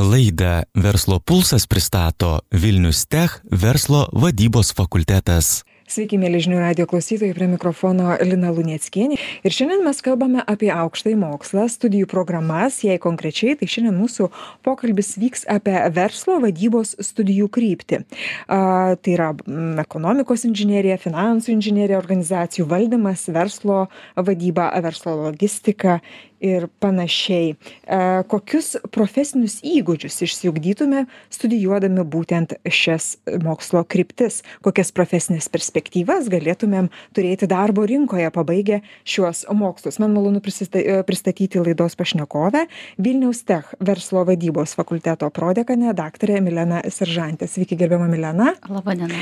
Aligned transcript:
Laidą 0.00 0.62
Verslo 0.74 1.18
pulsas 1.20 1.66
pristato 1.66 2.40
Vilnius 2.52 3.04
Tech 3.06 3.42
verslo 3.52 4.06
vadybos 4.16 4.72
fakultetas. 4.72 5.60
Sveiki, 5.90 6.16
mėly 6.22 6.38
žinių 6.40 6.60
radio 6.62 6.84
klausytojai, 6.86 7.34
prie 7.34 7.48
mikrofono 7.50 8.14
Lina 8.22 8.52
Lunieckienė. 8.54 9.18
Ir 9.42 9.52
šiandien 9.52 9.82
mes 9.84 9.98
kalbame 10.06 10.40
apie 10.48 10.70
aukštąjį 10.72 11.16
mokslą, 11.18 11.66
studijų 11.68 12.06
programas, 12.08 12.78
jei 12.86 12.96
konkrečiai, 13.02 13.56
tai 13.58 13.66
šiandien 13.68 13.98
mūsų 13.98 14.28
pokalbis 14.64 15.16
vyks 15.20 15.44
apie 15.50 15.74
verslo 15.92 16.38
vadybos 16.46 16.94
studijų 17.02 17.50
kryptį. 17.52 18.04
A, 18.46 18.94
tai 19.02 19.16
yra 19.18 19.32
m, 19.34 19.74
ekonomikos 19.82 20.46
inžinierija, 20.46 20.96
finansų 21.02 21.56
inžinierija, 21.58 21.98
organizacijų 21.98 22.70
valdymas, 22.70 23.26
verslo 23.34 23.82
vadyba, 24.14 24.70
verslo 24.86 25.18
logistika 25.26 25.98
ir 26.40 26.66
panašiai. 26.80 27.52
E, 27.54 27.98
kokius 28.30 28.74
profesinius 28.92 29.58
įgūdžius 29.66 30.20
išsiugdytume 30.24 31.04
studijuodami 31.32 32.04
būtent 32.08 32.56
šias 32.64 33.12
mokslo 33.44 33.84
kryptis, 33.84 34.40
kokias 34.64 34.92
profesinės 34.96 35.50
perspektyvas 35.52 36.30
galėtumėm 36.32 36.88
turėti 37.16 37.48
darbo 37.50 37.84
rinkoje 37.88 38.30
pabaigę 38.34 38.80
šiuos 39.04 39.44
mokslus. 39.52 40.00
Man 40.02 40.16
malonu 40.16 40.40
pristatyti 40.40 41.60
laidos 41.60 41.96
pašnekovę 42.00 42.66
Vilniaus 42.98 43.44
Tech 43.44 43.74
verslo 43.84 44.24
vadybos 44.28 44.74
fakulteto 44.78 45.30
prodekanę 45.30 45.94
daktarę 45.94 46.40
Mileną 46.40 46.80
Seržantę. 46.88 47.48
Sveiki, 47.48 47.76
gerbiama 47.76 48.08
Milena. 48.08 48.54
Labadiena. 48.68 49.14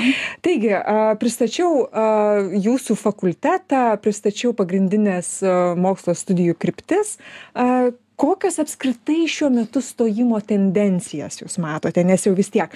Taigi, 0.45 0.71
pristačiau 1.19 1.89
jūsų 2.55 2.97
fakultetą, 2.99 3.83
pristačiau 4.03 4.55
pagrindinės 4.57 5.39
mokslo 5.79 6.15
studijų 6.19 6.55
kryptis 6.59 7.08
dalykas 7.55 7.97
kokias 8.19 8.59
apskritai 8.59 9.29
šiuo 9.31 9.47
metu 9.55 9.79
stojimo 9.85 10.41
tendencijas 10.43 11.39
jūs 11.39 11.55
matote 11.63 12.03
nes 12.03 12.25
jau 12.27 12.33
vis 12.35 12.51
tiek 12.51 12.73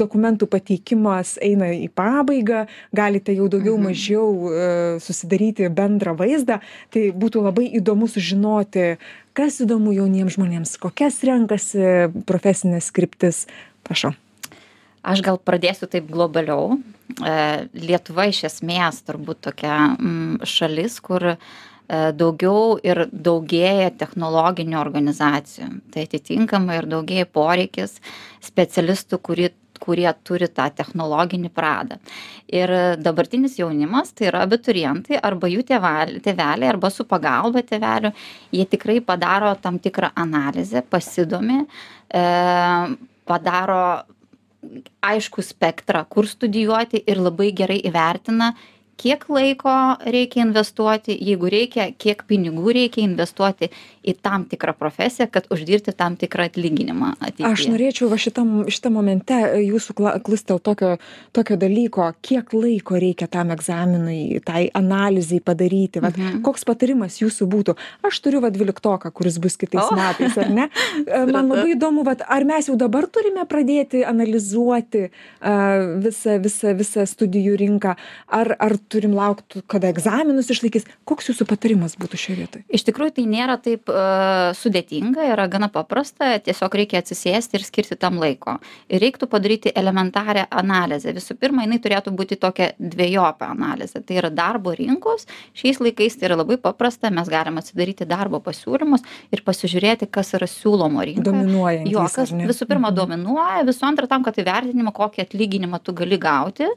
dokumentų 0.00 0.48
pateikimas 0.50 1.36
eina 1.38 1.70
į 1.76 1.86
pabaigą 1.94 2.64
galite 2.90 3.36
jau 3.36 3.46
daugiau 3.46 3.76
Mhm. 3.78 3.84
mažiau 3.86 4.98
susidaryti 4.98 5.70
bendrą 5.70 6.16
vaizdą 6.18 6.58
tai 6.90 7.12
būtų 7.14 7.44
labai 7.46 7.70
įdomu 7.78 8.10
sužinoti 8.10 8.98
kas 9.38 9.60
įdomu 9.62 9.94
jauniems 9.94 10.34
žmonėms 10.34 10.78
kokias 10.82 11.22
renkasi 11.22 12.10
profesines 12.26 12.90
kryptis 12.90 13.46
prašau 13.86 14.16
Aš 15.08 15.22
gal 15.24 15.38
pradėsiu 15.38 15.86
taip 15.88 16.08
globaliau. 16.10 16.78
E, 17.24 17.34
Lietuva 17.72 18.26
iš 18.28 18.42
esmės 18.50 19.00
turbūt 19.06 19.40
tokia 19.46 19.94
mm, 19.94 20.42
šalis, 20.44 20.98
kur 21.00 21.24
e, 21.32 21.36
daugiau 21.88 22.76
ir 22.84 23.06
daugėja 23.12 23.90
technologinių 23.96 24.76
organizacijų. 24.80 25.70
Tai 25.94 26.04
atitinkamai 26.04 26.82
ir 26.82 26.90
daugėja 26.90 27.28
poreikis 27.32 27.96
specialistų, 28.44 29.20
kurie 29.24 29.48
kurie 29.78 30.08
turi 30.26 30.48
tą 30.50 30.68
technologinį 30.74 31.50
pradą. 31.54 31.98
Ir 32.50 32.72
dabartinis 33.02 33.58
jaunimas, 33.60 34.12
tai 34.16 34.28
yra 34.32 34.42
abiturientai 34.46 35.20
arba 35.22 35.50
jų 35.50 35.64
tėveliai, 35.68 36.68
arba 36.68 36.90
su 36.92 37.06
pagalba 37.08 37.62
tėvelių, 37.66 38.12
jie 38.54 38.66
tikrai 38.68 38.98
padaro 39.04 39.54
tam 39.62 39.78
tikrą 39.82 40.10
analizę, 40.18 40.82
pasidomi, 40.82 41.60
e, 42.10 42.24
padaro 43.28 43.84
aiškų 45.06 45.44
spektrą, 45.44 46.02
kur 46.10 46.26
studijuoti 46.26 47.04
ir 47.06 47.20
labai 47.22 47.52
gerai 47.54 47.78
įvertina, 47.86 48.52
kiek 48.98 49.24
laiko 49.30 49.74
reikia 50.04 50.42
investuoti, 50.44 51.14
jeigu 51.14 51.50
reikia, 51.52 51.88
kiek 51.98 52.24
pinigų 52.28 52.74
reikia 52.74 53.04
investuoti 53.04 53.70
į 54.08 54.14
tam 54.24 54.46
tikrą 54.48 54.74
profesiją, 54.78 55.28
kad 55.32 55.46
uždirbti 55.52 55.94
tam 55.96 56.16
tikrą 56.18 56.48
atlyginimą. 56.48 57.12
Ateityje. 57.18 57.48
Aš 57.48 57.66
norėčiau 57.70 58.08
va 58.10 58.18
šitam, 58.20 58.52
šitam 58.72 58.96
momente 58.98 59.36
jūsų 59.62 59.96
klustel 60.26 60.60
tokio, 60.64 60.96
tokio 61.36 61.58
dalyko, 61.60 62.08
kiek 62.24 62.52
laiko 62.56 62.98
reikia 63.00 63.28
tam 63.30 63.52
egzaminui, 63.54 64.40
tai 64.46 64.66
analizai 64.78 65.40
padaryti. 65.44 66.02
Vat, 66.04 66.16
mhm. 66.18 66.42
Koks 66.46 66.66
patarimas 66.68 67.20
jūsų 67.22 67.48
būtų? 67.52 67.76
Aš 68.08 68.22
turiu 68.24 68.42
va 68.44 68.52
dvyliktoką, 68.54 69.12
kuris 69.14 69.38
bus 69.42 69.58
kitais 69.60 69.92
metais, 69.94 70.38
ar 70.40 70.52
ne? 70.54 70.68
Man 71.28 71.52
labai 71.52 71.74
įdomu, 71.76 72.06
vat, 72.08 72.24
ar 72.26 72.46
mes 72.48 72.70
jau 72.70 72.78
dabar 72.80 73.06
turime 73.12 73.44
pradėti 73.48 74.02
analizuoti 74.08 75.06
uh, 75.08 75.98
visą, 76.02 76.38
visą, 76.42 76.74
visą 76.78 77.06
studijų 77.08 77.58
rinką, 77.60 77.94
ar, 78.40 78.54
ar 78.58 78.78
turim 78.90 79.14
laukti, 79.16 79.62
kada 79.70 79.90
egzaminus 79.92 80.50
išlaikys. 80.52 80.86
Koks 81.08 81.30
jūsų 81.30 81.46
patarimas 81.48 81.96
būtų 82.00 82.20
šioje 82.20 82.36
vietoje? 82.38 82.64
Iš 82.74 82.84
tikrųjų, 82.88 83.14
tai 83.18 83.24
nėra 83.30 83.58
taip 83.62 83.90
uh, 83.92 84.50
sudėtinga, 84.58 85.26
yra 85.34 85.46
gana 85.50 85.68
paprasta, 85.72 86.34
tiesiog 86.44 86.76
reikia 86.80 87.02
atsisėsti 87.02 87.58
ir 87.58 87.66
skirti 87.66 87.98
tam 88.00 88.18
laiko. 88.22 88.58
Ir 88.90 89.02
reiktų 89.04 89.28
padaryti 89.30 89.72
elementarią 89.76 90.46
analizę. 90.50 91.14
Visų 91.16 91.38
pirma, 91.40 91.66
jinai 91.66 91.80
turėtų 91.84 92.14
būti 92.16 92.38
tokia 92.40 92.72
dviejopė 92.78 93.48
analizė. 93.52 94.02
Tai 94.04 94.18
yra 94.22 94.32
darbo 94.34 94.74
rinkos. 94.76 95.28
Šiais 95.58 95.80
laikais 95.82 96.18
tai 96.18 96.30
yra 96.30 96.40
labai 96.40 96.58
paprasta, 96.62 97.12
mes 97.14 97.30
galime 97.30 97.62
atsidaryti 97.62 98.08
darbo 98.08 98.40
pasiūlymus 98.44 99.04
ir 99.34 99.44
pasižiūrėti, 99.46 100.08
kas 100.12 100.34
yra 100.38 100.48
siūlomo 100.50 101.04
rinkoje. 101.04 101.26
Dominuoja. 101.28 101.84
Jo, 101.88 102.06
kas 102.12 102.32
visų 102.32 102.68
pirma 102.70 102.92
dominuoja, 102.94 103.64
visų 103.68 103.88
antra 103.88 104.08
tam, 104.10 104.24
kad 104.26 104.38
įvertinimą, 104.40 104.94
kokį 104.96 105.24
atlyginimą 105.26 105.82
tu 105.84 105.94
gali 105.96 106.18
gauti. 106.20 106.68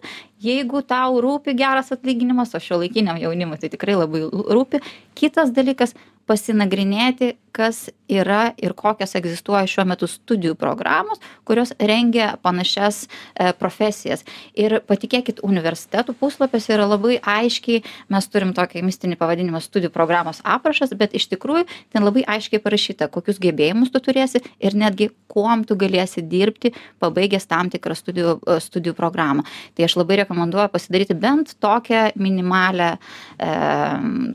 Jeigu 0.41 0.81
tau 0.87 1.19
rūpi 1.21 1.53
geras 1.57 1.91
atlyginimas, 1.93 2.55
o 2.57 2.61
šio 2.61 2.79
laikiniam 2.81 3.19
jaunimui 3.21 3.59
tai 3.61 3.69
tikrai 3.73 3.97
labai 3.99 4.23
rūpi. 4.25 4.81
Kitas 5.17 5.53
dalykas 5.53 5.93
pasinagrinėti, 6.31 7.35
kas 7.51 7.89
yra 8.11 8.53
ir 8.59 8.71
kokios 8.75 9.13
egzistuoja 9.19 9.67
šiuo 9.67 9.83
metu 9.87 10.07
studijų 10.07 10.55
programos, 10.59 11.19
kurios 11.47 11.73
rengia 11.79 12.33
panašias 12.43 13.03
e, 13.03 13.51
profesijas. 13.59 14.23
Ir 14.55 14.77
patikėkit, 14.87 15.41
universitetų 15.43 16.15
puslapėse 16.19 16.71
yra 16.75 16.87
labai 16.87 17.17
aiškiai, 17.19 17.81
mes 18.11 18.29
turim 18.31 18.53
tokį 18.55 18.83
mistinį 18.87 19.17
pavadinimą 19.19 19.61
studijų 19.63 19.91
programos 19.95 20.41
aprašas, 20.47 20.93
bet 20.95 21.15
iš 21.17 21.27
tikrųjų 21.33 21.65
ten 21.91 22.07
labai 22.07 22.23
aiškiai 22.37 22.63
parašyta, 22.63 23.09
kokius 23.11 23.39
gebėjimus 23.43 23.91
tu 23.91 24.03
turėsi 24.03 24.43
ir 24.63 24.77
netgi 24.79 25.11
kuom 25.31 25.65
tu 25.67 25.75
galėsi 25.79 26.23
dirbti, 26.23 26.73
pabaigęs 27.03 27.47
tam 27.51 27.71
tikrą 27.71 27.95
studijų, 27.99 28.37
studijų 28.63 28.95
programą. 28.95 29.43
Tai 29.75 29.87
aš 29.87 29.99
labai 29.99 30.21
rekomenduoju 30.23 30.71
pasidaryti 30.71 31.19
bent 31.19 31.55
tokią 31.63 32.09
minimalę 32.19 32.95
e, 32.95 33.53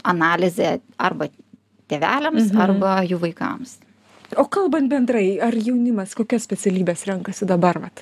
analizę 0.04 0.78
arba 0.96 1.28
tėveliams 1.90 2.50
Mhm. 2.52 2.60
arba 2.60 3.00
jų 3.06 3.18
vaikams. 3.22 3.78
O 4.34 4.42
kalbant 4.50 4.90
bendrai, 4.90 5.38
ar 5.38 5.54
jaunimas 5.54 6.10
kokias 6.18 6.42
specialybės 6.48 7.04
renkasi 7.06 7.46
dabar? 7.46 7.78
Vat, 7.78 8.00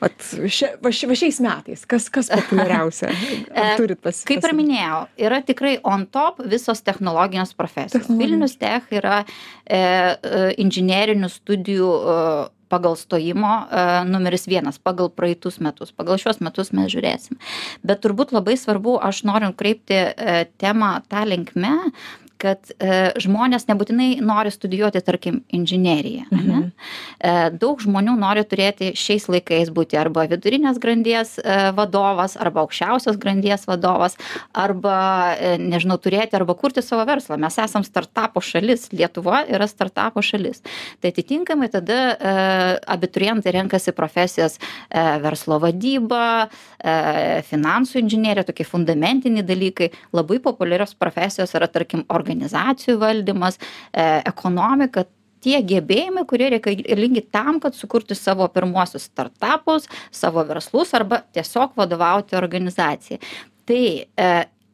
vat, 0.00 0.16
šia, 0.50 0.72
va, 0.82 0.90
ši, 0.90 1.06
va 1.06 1.14
šiais 1.14 1.38
metais, 1.44 1.84
kas, 1.86 2.08
kas 2.10 2.26
populiariausia? 2.34 3.12
Ar 3.54 3.76
turit 3.78 4.00
pas, 4.02 4.18
Kaip 4.26 4.42
ir 4.48 4.54
minėjau, 4.58 5.04
yra 5.16 5.38
tikrai 5.46 5.76
on 5.86 6.08
top 6.10 6.42
visos 6.42 6.82
technologinės 6.82 7.54
profesijos. 7.54 7.94
Technologinės. 8.02 8.18
Vilnius 8.18 8.56
Tech 8.58 8.90
yra 8.90 9.20
e, 9.22 9.78
e, 9.78 10.54
inžinierinių 10.58 11.30
studijų 11.30 11.90
e, 12.16 12.48
pagal 12.70 12.98
stojimo 12.98 13.54
e, 13.70 13.84
numeris 14.10 14.48
vienas, 14.50 14.78
pagal 14.82 15.08
praeitus 15.14 15.60
metus. 15.62 15.94
Pagal 15.94 16.18
šios 16.18 16.42
metus 16.42 16.74
mes 16.74 16.90
žiūrėsim. 16.90 17.38
Bet 17.86 18.02
turbūt 18.02 18.34
labai 18.34 18.58
svarbu, 18.58 18.98
aš 19.06 19.22
noriu 19.22 19.54
kreipti 19.54 20.02
e, 20.02 20.40
temą 20.58 20.96
tą 21.06 21.22
linkme, 21.30 21.76
kad 22.40 22.72
e, 22.78 23.12
žmonės 23.20 23.66
nebūtinai 23.68 24.10
nori 24.24 24.52
studijuoti, 24.54 25.02
tarkim, 25.04 25.42
inžineriją. 25.54 26.26
Mhm. 26.30 26.68
E, 27.20 27.34
daug 27.60 27.80
žmonių 27.82 28.16
nori 28.20 28.44
turėti 28.48 28.92
šiais 28.98 29.28
laikais 29.30 29.72
būti 29.74 29.98
arba 30.00 30.24
vidurinės 30.30 30.80
grandies 30.82 31.36
e, 31.38 31.58
vadovas, 31.76 32.36
arba 32.40 32.64
aukščiausios 32.64 33.18
grandies 33.20 33.66
vadovas, 33.68 34.16
arba, 34.56 34.96
e, 35.36 35.54
nežinau, 35.60 35.98
turėti 36.00 36.38
arba 36.38 36.56
kurti 36.58 36.84
savo 36.84 37.04
verslą. 37.08 37.38
Mes 37.40 37.58
esam 37.60 37.84
startupo 37.86 38.42
šalis, 38.44 38.88
Lietuva 38.94 39.44
yra 39.48 39.68
startupo 39.70 40.22
šalis. 40.24 40.64
Tai 41.00 41.12
atitinkamai 41.12 41.70
tada 41.72 42.00
e, 42.00 42.34
abiturientai 42.96 43.54
renkasi 43.58 43.94
profesijas 43.96 44.58
e, 44.58 45.04
verslo 45.22 45.60
vadyba, 45.62 46.48
e, 46.80 47.42
finansų 47.50 48.00
inžinierija, 48.02 48.46
tokie 48.48 48.66
fundamentiniai 48.68 49.44
dalykai. 49.46 49.90
Labai 50.16 50.40
populiarios 50.42 50.96
profesijos 50.98 51.54
yra, 51.58 51.68
tarkim, 51.70 52.04
organizacijų 52.30 52.98
valdymas, 53.00 53.58
e, 53.92 54.22
ekonomika, 54.28 55.04
tie 55.40 55.60
gebėjimai, 55.64 56.26
kurie 56.28 56.50
reikalingi 56.54 57.24
tam, 57.32 57.60
kad 57.60 57.74
sukurti 57.74 58.14
savo 58.14 58.46
pirmuosius 58.52 59.08
startupus, 59.08 59.88
savo 60.12 60.44
verslus 60.44 60.92
arba 60.94 61.22
tiesiog 61.32 61.72
vadovauti 61.76 62.36
organizacijai. 62.36 63.20
Tai 63.66 63.82
e, 64.04 64.30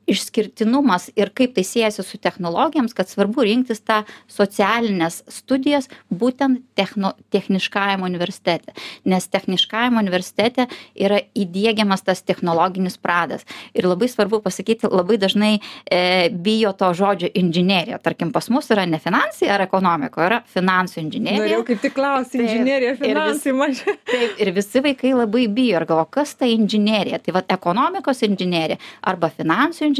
išskirtinumas 0.07 1.11
ir 1.17 1.31
kaip 1.35 1.55
tai 1.57 1.65
siejasi 1.67 2.03
su 2.03 2.19
technologijoms 2.19 2.95
kad 2.97 3.09
svarbu 3.09 3.45
rinktis 3.47 3.83
tą 3.83 4.03
socialines 4.29 5.23
studijas 5.29 5.89
būtent 6.11 6.63
techno 6.75 7.13
techniškajam 7.31 8.03
universitete. 8.07 8.73
Nes 9.05 9.29
techniškajam 9.29 9.99
universitete 9.99 10.69
yra 10.95 11.21
įdiegiamas 11.35 12.05
tas 12.07 12.23
technologinis 12.23 12.99
pradas. 12.99 13.47
Ir 13.75 13.89
labai 13.89 14.09
svarbu 14.09 14.41
pasakyti 14.45 14.89
labai 14.91 15.19
dažnai 15.19 15.59
e, 15.59 16.31
bijo 16.31 16.73
to 16.73 16.93
žodžio 16.95 17.31
inžinerija 17.35 17.99
tarkim 17.99 18.33
pas 18.33 18.49
mus 18.51 18.71
yra 18.71 18.87
ne 18.87 18.99
finansai 19.03 19.49
ar 19.53 19.65
ekonomika 19.65 20.25
yra 20.27 20.41
finansų 20.53 21.01
inžinerija 21.03 21.43
norėjau 21.43 21.65
kaip 21.71 21.83
tik 21.85 21.95
klausti 21.97 22.43
inžinerija 22.45 22.95
finansai 23.01 23.55
man 23.57 23.75
taip 24.11 24.41
ir 24.43 24.53
visi 24.57 24.83
vaikai 24.85 25.15
labai 25.17 25.47
bijo 25.59 25.81
ir 25.81 25.87
galvoja 25.89 26.11
kas 26.19 26.35
ta 26.39 26.49
inžinerija 26.51 27.21
tai 27.25 27.35
vat 27.37 27.53
ekonomikos 27.57 28.23
inžinerija 28.27 28.79
arba 29.03 29.31
finansų 29.35 29.89
inžinerija 29.89 29.96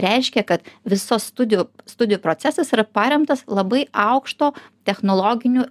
reiškia 0.00 0.42
kad 0.48 0.66
visos 0.88 1.28
studijų 1.30 1.68
studijų 1.88 2.20
procesas 2.24 2.72
yra 2.74 2.84
paremtas 2.84 3.44
labai 3.46 3.86
aukšto 3.92 4.52
technologinių 4.88 5.68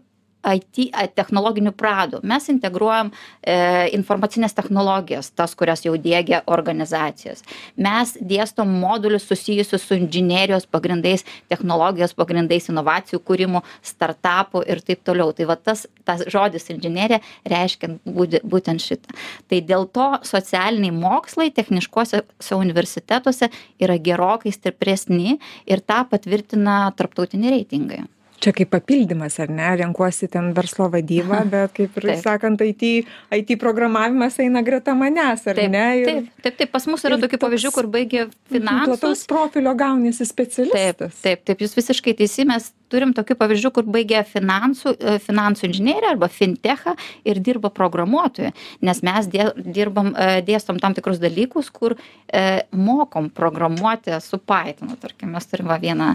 it 0.55 1.15
technologiniu 1.15 1.71
pradu 1.71 2.19
mes 2.23 2.49
integruojam 2.49 3.11
e, 3.41 3.89
informacines 3.93 4.53
technologijas 4.53 5.29
tas 5.31 5.55
kurias 5.55 5.83
jau 5.85 5.95
diegia 5.97 6.41
organizacijos. 6.45 7.43
Mes 7.75 8.15
dėstom 8.21 8.69
modulius 8.81 9.27
susijusius 9.27 9.83
su 9.83 9.97
inžinerijos 9.97 10.65
pagrindais 10.65 11.25
technologijos 11.49 12.13
pagrindais 12.17 12.69
inovacijų 12.69 13.19
kūrimu 13.27 13.63
startapų 13.81 14.63
ir 14.67 14.81
taip 14.81 15.03
toliau. 15.07 15.33
Tai 15.33 15.49
va 15.51 15.55
tas 15.55 15.87
tas 16.07 16.23
žodis 16.31 16.69
inžinerija 16.73 17.21
reiškia 17.45 17.91
būtent 18.07 18.83
šitą. 18.83 19.15
Tai 19.49 19.61
dėl 19.71 19.87
to 19.91 20.09
socialiniai 20.27 20.93
mokslai 20.95 21.49
techniškuosiuose 21.55 22.59
universitetuose 22.59 23.51
yra 23.83 23.97
gerokai 24.09 24.53
stipresni 24.55 25.37
ir 25.67 25.83
tą 25.83 26.03
patvirtina 26.11 26.85
tarptautiniai 26.97 27.57
reitingai 27.57 28.05
čia 28.43 28.53
kaip 28.55 28.71
papildymas 28.73 29.39
ar 29.43 29.51
ne? 29.53 29.69
Renkuosi 29.81 30.29
ten 30.31 30.51
verslo 30.57 30.89
vadybą 30.93 31.43
bet 31.53 31.75
kaip 31.77 31.97
ir 32.01 32.09
sakant 32.21 32.61
it 32.65 32.83
it 32.83 33.53
programavimas 33.59 34.39
eina 34.43 34.63
greta 34.65 34.95
manęs 34.97 35.47
ar 35.47 35.61
ne? 35.67 35.85
Ir 36.01 36.09
taip 36.11 36.47
taip 36.47 36.57
taip 36.61 36.73
pas 36.75 36.87
mus 36.87 37.05
yra 37.07 37.19
tokių 37.21 37.41
pavyzdžių 37.45 37.73
kur 37.75 37.89
baigė 37.97 38.27
finansus. 38.51 39.01
plataus 39.01 39.25
profilio 39.29 39.75
gauniesi 39.77 40.27
specialistas. 40.27 41.21
Taip 41.21 41.45
taip 41.47 41.63
jūs 41.65 41.77
visiškai 41.77 42.17
teisi 42.21 42.47
mes 42.47 42.71
turim 42.91 43.13
tokių 43.15 43.37
pavyzdžių 43.39 43.71
kur 43.75 43.87
baigė 43.91 44.23
finansų 44.27 44.93
e, 44.95 45.15
finansų 45.23 45.67
inžineriją 45.69 46.13
arba 46.15 46.29
fintechą 46.31 46.95
ir 47.27 47.41
dirba 47.43 47.71
programuotoju 47.73 48.53
nes 48.87 49.01
mes 49.05 49.29
dė 49.31 49.49
dirbam 49.57 50.13
e, 50.13 50.29
dėstom 50.47 50.79
tam 50.83 50.95
tikrus 50.97 51.19
dalykus 51.21 51.69
kur 51.73 51.97
e, 51.97 52.43
mokom 52.71 53.29
programuoti 53.33 54.17
su 54.23 54.39
paitonu 54.39 54.97
tarkim 55.01 55.33
mes 55.35 55.49
turim 55.49 55.69
va 55.71 55.79
vieną 55.81 56.13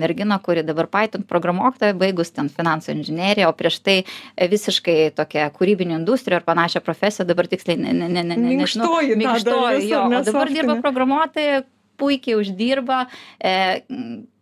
merginą 0.00 0.38
kuri 0.44 0.64
dabar 0.66 0.88
paiton 0.90 1.24
programuotoja 1.28 1.96
baigus 1.98 2.32
ten 2.36 2.50
finansų 2.52 2.94
inžineriją 2.98 3.50
o 3.50 3.56
prieš 3.56 3.80
tai 3.84 3.96
visiškai 4.36 4.98
tokią 5.16 5.48
kūrybinių 5.56 5.98
industrijų 6.00 6.40
ar 6.40 6.46
panašią 6.46 6.84
profesiją 6.84 7.26
dabar 7.28 7.48
tiksliai 7.50 7.78
ne 7.80 7.94
ne 7.96 8.08
ne 8.08 8.24
ne 8.24 8.36
nežinau. 8.36 8.90
Minkštoji 9.20 9.88
jo 9.90 10.04
o 10.08 10.24
dabar 10.26 10.52
dirba 10.52 10.76
programuotoja 10.84 11.62
puikiai 12.00 12.38
uždirba 12.40 13.04
e, 13.38 13.54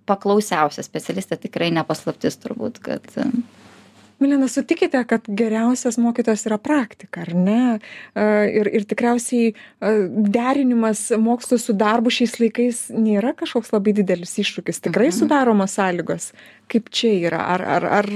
paklausiausia 0.08 0.84
specialistė 0.86 1.38
tikrai 1.46 1.70
ne 1.74 1.84
paslaptis 1.86 2.38
turbūt 2.42 2.80
kad 2.84 3.08
milena 4.18 4.48
sutikite 4.48 5.04
kad 5.06 5.28
geriausias 5.28 5.98
mokytojas 6.00 6.46
yra 6.48 6.58
praktika 6.58 7.22
ar 7.22 7.32
ne? 7.34 7.78
Ir 8.58 8.70
ir 8.74 8.86
tikriausiai 8.88 9.52
derinimas 10.38 11.08
mokslo 11.22 11.58
su 11.62 11.76
darbu 11.78 12.12
šiais 12.14 12.38
laikais 12.40 12.82
nėra 12.94 13.34
kažkoks 13.38 13.72
labai 13.74 13.94
didelis 14.00 14.34
iššūkis. 14.42 14.82
Tikrai 14.88 15.10
mhm. 15.12 15.18
sudaromos 15.20 15.78
sąlygos. 15.78 16.32
Kaip 16.72 16.90
čia 16.90 17.14
yra? 17.30 17.44
Ar 17.54 17.66
ar 17.78 17.88
ar 18.02 18.12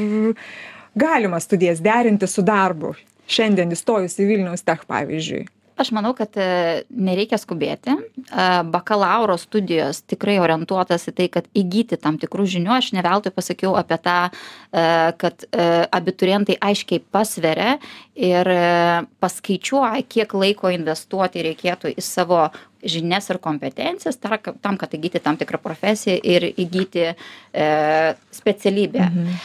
galima 0.99 1.41
studijas 1.41 1.83
derinti 1.85 2.29
su 2.29 2.45
darbu? 2.47 2.97
Šiandien 3.33 3.71
įstojus 3.73 4.19
į 4.21 4.29
vilniaus 4.29 4.67
tech 4.67 4.83
pavyzdžiui 4.91 5.47
aš 5.83 5.93
manau 5.95 6.13
kad 6.17 6.37
e, 6.41 6.47
nereikia 6.91 7.39
skubėti. 7.41 7.97
Bakalauro 8.73 9.37
studijos 9.41 10.03
tikrai 10.09 10.39
orientuotos 10.43 11.09
į 11.11 11.15
tai 11.19 11.29
kad 11.33 11.49
įgyti 11.59 11.99
tam 12.01 12.19
tikrų 12.23 12.47
žinių. 12.55 12.73
Aš 12.79 12.93
ne 12.97 13.05
veltui 13.05 13.33
pasakiau 13.35 13.75
apie 13.81 13.99
tą 14.03 14.17
e, 14.29 14.33
kad 15.21 15.47
e, 15.51 15.67
abiturientai 15.93 16.59
aiškiai 16.63 17.03
pasveria 17.13 17.77
ir 18.15 18.49
paskaičiuoja 19.23 20.03
kiek 20.09 20.35
laiko 20.37 20.73
investuoti 20.73 21.45
reikėtų 21.47 21.95
į 21.97 22.05
savo 22.05 22.45
žinias 22.83 23.31
ir 23.31 23.39
kompetencijas 23.39 24.19
tar 24.19 24.39
tam 24.61 24.77
kad 24.79 24.95
įgyti 24.95 25.23
tam 25.23 25.39
tikrą 25.39 25.61
profesiją 25.63 26.19
ir 26.19 26.49
įgyti 26.51 27.13
e, 27.13 27.15
specialybę. 28.35 29.07
Mhm. 29.07 29.37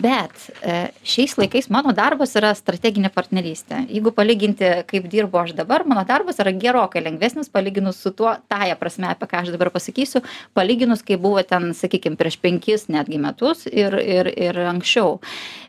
Bet 0.00 0.32
e, 0.64 0.76
šiais 1.06 1.34
laikais 1.38 1.68
mano 1.70 1.92
darbas 1.94 2.32
yra 2.38 2.54
strateginė 2.56 3.10
partnerystė. 3.14 3.82
Jeigu 3.92 4.14
palyginti, 4.16 4.70
kaip 4.88 5.06
dirbu 5.12 5.42
aš 5.42 5.52
dabar, 5.58 5.84
mano 5.86 6.02
darbas 6.08 6.40
yra 6.42 6.54
gerokai 6.56 7.02
lengvesnis 7.04 7.52
palyginus 7.52 8.00
su 8.02 8.14
tuo, 8.16 8.32
tąją 8.50 8.78
prasme, 8.80 9.10
apie 9.12 9.28
ką 9.30 9.42
aš 9.42 9.52
dabar 9.54 9.70
pasakysiu, 9.74 10.24
palyginus, 10.56 11.04
kai 11.06 11.18
buvo 11.20 11.42
ten, 11.46 11.72
sakykime, 11.76 12.18
prieš 12.18 12.38
penkis 12.42 12.88
netgi 12.90 13.20
metus 13.22 13.68
ir, 13.70 13.98
ir, 14.00 14.30
ir 14.32 14.62
anksčiau. 14.72 15.18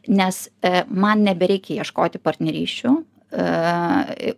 Nes 0.07 0.45
e, 0.63 0.85
man 0.89 1.25
nebereikia 1.25 1.83
ieškoti 1.83 2.21
partnerysčių, 2.45 2.95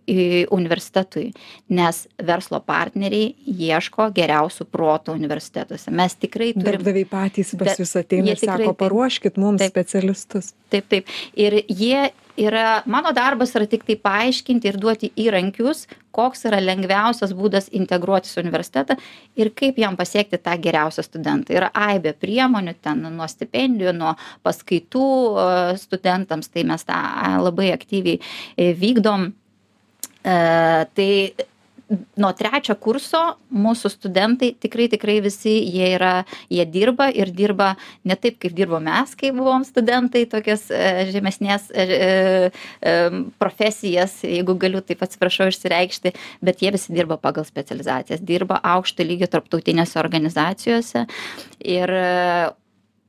į 0.08 0.48
universitetui, 0.56 1.28
nes 1.70 2.00
verslo 2.24 2.60
partneriai 2.66 3.36
ieško 3.46 4.08
geriausių 4.16 4.66
protų 4.72 5.14
universitetuose. 5.14 5.92
Mes 5.92 6.16
tikrai 6.16 6.54
turime. 6.56 6.72
Darbdaviai 6.72 7.06
patys 7.06 7.54
pas 7.60 7.78
jūs 7.78 7.94
ateina 8.00 8.34
ir 8.34 8.42
sako, 8.42 8.74
paruoškit 8.74 9.38
mums 9.38 9.62
taip, 9.62 9.76
specialistus. 9.76 10.56
Taip, 10.74 10.88
taip. 10.90 11.12
Ir 11.36 11.60
jie 11.68 12.08
yra 12.38 12.84
mano 12.86 13.12
darbas 13.16 13.56
yra 13.58 13.68
tiktai 13.70 13.98
paaiškinti 14.02 14.70
ir 14.70 14.78
duoti 14.82 15.10
įrankius 15.18 15.88
koks 16.18 16.46
yra 16.50 16.60
lengviausias 16.62 17.34
būdas 17.38 17.70
integruotis 17.78 18.38
į 18.38 18.42
universitetą 18.44 18.98
ir 19.38 19.52
kaip 19.58 19.78
jam 19.82 19.98
pasiekti 19.98 20.40
tą 20.42 20.56
geriausią 20.62 21.06
studentą. 21.06 21.54
Yra 21.58 21.72
aibė 21.74 22.14
priemonių 22.18 22.78
ten 22.82 23.04
nuo 23.10 23.28
stipendijų 23.30 23.94
nuo 23.98 24.16
paskaitų 24.46 25.10
studentams 25.82 26.50
tai 26.54 26.66
mes 26.70 26.88
tą 26.88 27.02
labai 27.44 27.72
aktyviai 27.76 28.18
e, 28.20 28.72
vykdom. 28.78 29.30
E, 30.24 30.38
tai 30.98 31.12
nuo 32.20 32.32
trečio 32.36 32.76
kurso 32.80 33.22
mūsų 33.54 33.92
studentai 33.94 34.52
tikrai 34.60 34.88
tikrai 34.92 35.18
visi 35.24 35.54
jie 35.72 35.88
yra 35.96 36.12
jie 36.52 36.66
dirba 36.68 37.08
ir 37.16 37.32
dirba 37.36 37.74
ne 38.08 38.18
taip 38.20 38.40
kaip 38.44 38.56
dirbom 38.58 38.84
mes 38.88 39.16
kai 39.20 39.32
buvom 39.36 39.64
studentai 39.68 40.26
tokias 40.30 40.68
e, 40.72 41.08
žemesnės 41.14 41.70
e, 41.72 41.88
e, 41.88 42.96
profesijas 43.40 44.20
jeigu 44.28 44.58
galiu 44.60 44.84
taip 44.84 45.06
atsiprašau 45.08 45.50
išsireikšti 45.52 46.14
bet 46.44 46.64
jie 46.64 46.74
visi 46.76 46.96
dirba 46.96 47.20
pagal 47.22 47.48
specializacijas 47.48 48.24
dirba 48.24 48.60
aukšto 48.76 49.08
lygio 49.08 49.32
tarptautinėse 49.32 50.00
organizacijose. 50.02 51.06
Ir 51.64 51.92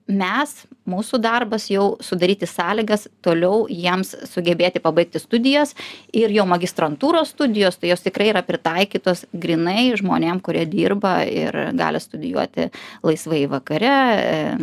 mes 0.09 0.55
mūsų 0.89 1.21
darbas 1.21 1.69
jau 1.69 1.99
sudaryti 2.05 2.49
sąlygas 2.49 3.07
toliau 3.25 3.67
jiems 3.69 4.15
sugebėti 4.31 4.81
pabaigti 4.81 5.21
studijas 5.21 5.75
ir 6.17 6.33
jau 6.33 6.47
magistrantūros 6.49 7.35
studijos 7.35 7.77
tai 7.77 7.93
jos 7.93 8.05
tikrai 8.07 8.31
yra 8.33 8.43
pritaikytos 8.47 9.27
grynai 9.37 9.93
žmonėm 10.01 10.41
kurie 10.45 10.65
dirba 10.69 11.21
ir 11.29 11.55
gali 11.77 12.01
studijuoti 12.01 12.71
laisvai 13.05 13.45
vakare 13.53 13.95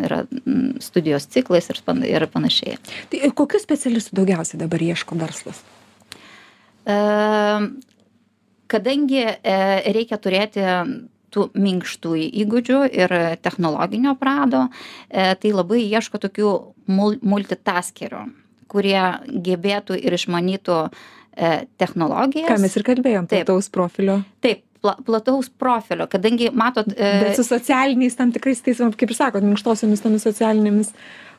yra 0.10 0.24
studijos 0.82 1.30
ciklais 1.30 1.70
ir 1.70 1.82
pan 1.86 2.02
ir 2.06 2.26
panašiai. 2.32 2.80
Tai 3.12 3.34
kokių 3.38 3.62
specialistų 3.62 4.18
daugiausiai 4.22 4.62
dabar 4.62 4.82
ieško 4.82 5.18
verslas? 5.20 5.62
E, 6.86 6.96
kadangi 8.72 9.22
e, 9.26 9.58
reikia 9.94 10.18
turėti 10.22 10.66
tų 11.36 11.50
minkštųjų 11.60 12.30
įgūdžių 12.44 12.80
ir 12.96 13.16
technologinio 13.44 14.16
prado, 14.20 14.68
e, 15.10 15.34
tai 15.42 15.52
labai 15.56 15.84
ieško 15.84 16.22
tokių 16.24 16.54
multitaskerių, 17.26 18.24
kurie 18.72 19.02
gebėtų 19.28 20.00
ir 20.00 20.16
išmanytų 20.16 20.80
e, 20.86 21.52
technologijas. 21.82 22.50
Ką 22.54 22.62
mes 22.64 22.80
ir 22.80 22.88
kalbėjom, 22.88 23.28
plataus 23.32 23.70
profilio. 23.74 24.22
Taip, 24.46 24.64
plataus 25.06 25.50
profilio, 25.50 26.08
kadangi 26.12 26.52
matot. 26.54 26.88
E, 26.94 27.12
Bet 27.26 27.40
su 27.40 27.46
socialiniais 27.48 28.18
tam 28.18 28.32
tikrais, 28.36 28.62
tais, 28.66 28.80
kaip 28.80 29.12
ir 29.12 29.18
sakot, 29.18 29.46
minkštosiomis 29.46 30.04
tomis 30.04 30.26
socialinėmis 30.28 30.94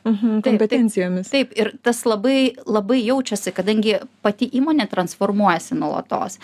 Mhm, 0.07 0.41
kompetencijomis. 0.45 1.29
Taip, 1.29 1.49
taip, 1.51 1.57
ir 1.59 1.71
tas 1.83 1.99
labai, 2.07 2.53
labai 2.65 2.99
jaučiasi, 3.03 3.51
kadangi 3.55 3.97
pati 4.23 4.47
įmonė 4.55 4.87
transformuojasi 4.91 5.75
nuolatos. 5.75 6.37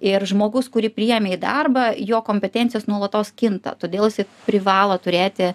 Ir 0.00 0.24
žmogus, 0.28 0.70
kurį 0.72 0.88
priėmė 0.94 1.34
į 1.36 1.40
darbą, 1.42 1.90
jo 1.98 2.22
kompetencijos 2.24 2.88
nuolatos 2.88 3.32
kinta. 3.36 3.74
Todėl 3.80 4.08
jis 4.08 4.24
privalo 4.46 4.96
turėti 5.02 5.50
e, 5.50 5.54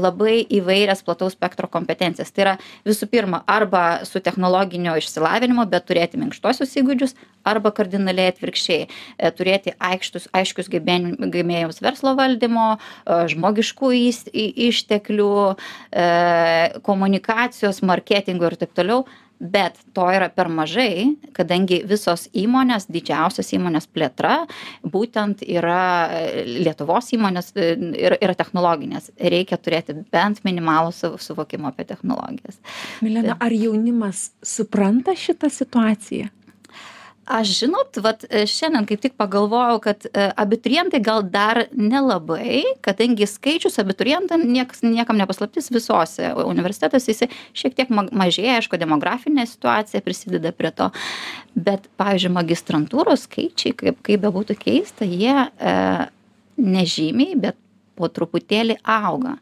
labai 0.00 0.38
įvairias 0.58 1.04
plataus 1.04 1.36
spektro 1.36 1.68
kompetencijas. 1.68 2.32
Tai 2.32 2.46
yra 2.46 2.56
visų 2.86 3.10
pirma, 3.12 3.42
arba 3.46 3.84
su 4.08 4.22
technologinio 4.24 4.96
išsilavinimu, 4.96 5.68
bet 5.68 5.88
turėti 5.90 6.20
minkštuosius 6.22 6.78
įgūdžius, 6.80 7.16
arba 7.46 7.72
kardinaliai 7.76 8.32
atvirkščiai 8.32 8.86
e, 8.86 9.32
turėti 9.36 9.74
aikštus, 9.90 10.28
aiškius 10.36 10.70
gebėjimus 10.72 11.82
verslo 11.84 12.16
valdymo, 12.18 12.72
e, 12.76 13.20
žmogiškų 13.32 13.92
išteklių, 14.66 15.30
komunikacijos, 16.86 17.80
marketingo 17.86 18.50
ir 18.50 18.58
taip 18.60 18.74
toliau. 18.76 19.04
Bet 19.36 19.76
to 19.92 20.06
yra 20.08 20.30
per 20.32 20.48
mažai 20.48 21.12
kadangi 21.36 21.82
visos 21.84 22.24
įmonės 22.32 22.86
didžiausios 22.88 23.52
įmonės 23.52 23.84
plėtra 23.92 24.38
būtent 24.80 25.42
yra 25.44 26.08
lietuvos 26.46 27.12
įmonės 27.12 27.52
ir 27.56 28.16
yra 28.16 28.36
technologinės. 28.38 29.10
Reikia 29.20 29.60
turėti 29.60 29.98
bent 30.12 30.40
minimalų 30.46 31.18
suvokimą 31.20 31.74
apie 31.74 31.84
technologijas. 31.84 32.56
Milena 33.04 33.36
ar 33.36 33.52
jaunimas 33.52 34.30
supranta 34.40 35.12
šitą 35.12 35.52
situaciją 35.52 36.32
aš 37.26 37.50
žinot 37.60 37.98
vat 38.02 38.24
e, 38.30 38.44
šiandien 38.46 38.86
kaip 38.86 39.02
tik 39.02 39.16
pagalvojau 39.18 39.80
kad 39.82 40.06
e, 40.06 40.28
abiturientai 40.38 41.00
gal 41.02 41.24
dar 41.26 41.64
nelabai 41.72 42.62
kadangi 42.86 43.26
skaičius 43.26 43.80
abiturientam 43.82 44.46
nieks 44.46 44.84
niekam 44.86 45.18
ne 45.18 45.26
paslaptis 45.26 45.70
visose 45.74 46.30
universitetuose 46.46 47.12
jisai 47.12 47.30
šiek 47.56 47.76
tiek 47.76 47.90
ma 47.90 48.06
mažėja 48.10 48.60
aišku 48.60 48.78
demografinė 48.80 49.46
situacija 49.50 50.04
prisideda 50.06 50.54
prie 50.54 50.70
to. 50.76 50.90
Bet 51.56 51.90
pavyzdžiui 51.98 52.34
magistrantūros 52.36 53.26
skaičiai 53.26 53.74
kaip 53.76 54.02
kaip 54.06 54.22
bebūtų 54.22 54.58
keista 54.62 55.08
jie 55.08 55.34
e, 55.34 55.76
nežymiai 56.56 57.36
bet 57.40 57.58
po 57.96 58.10
truputėlį 58.12 58.78
auga. 58.82 59.36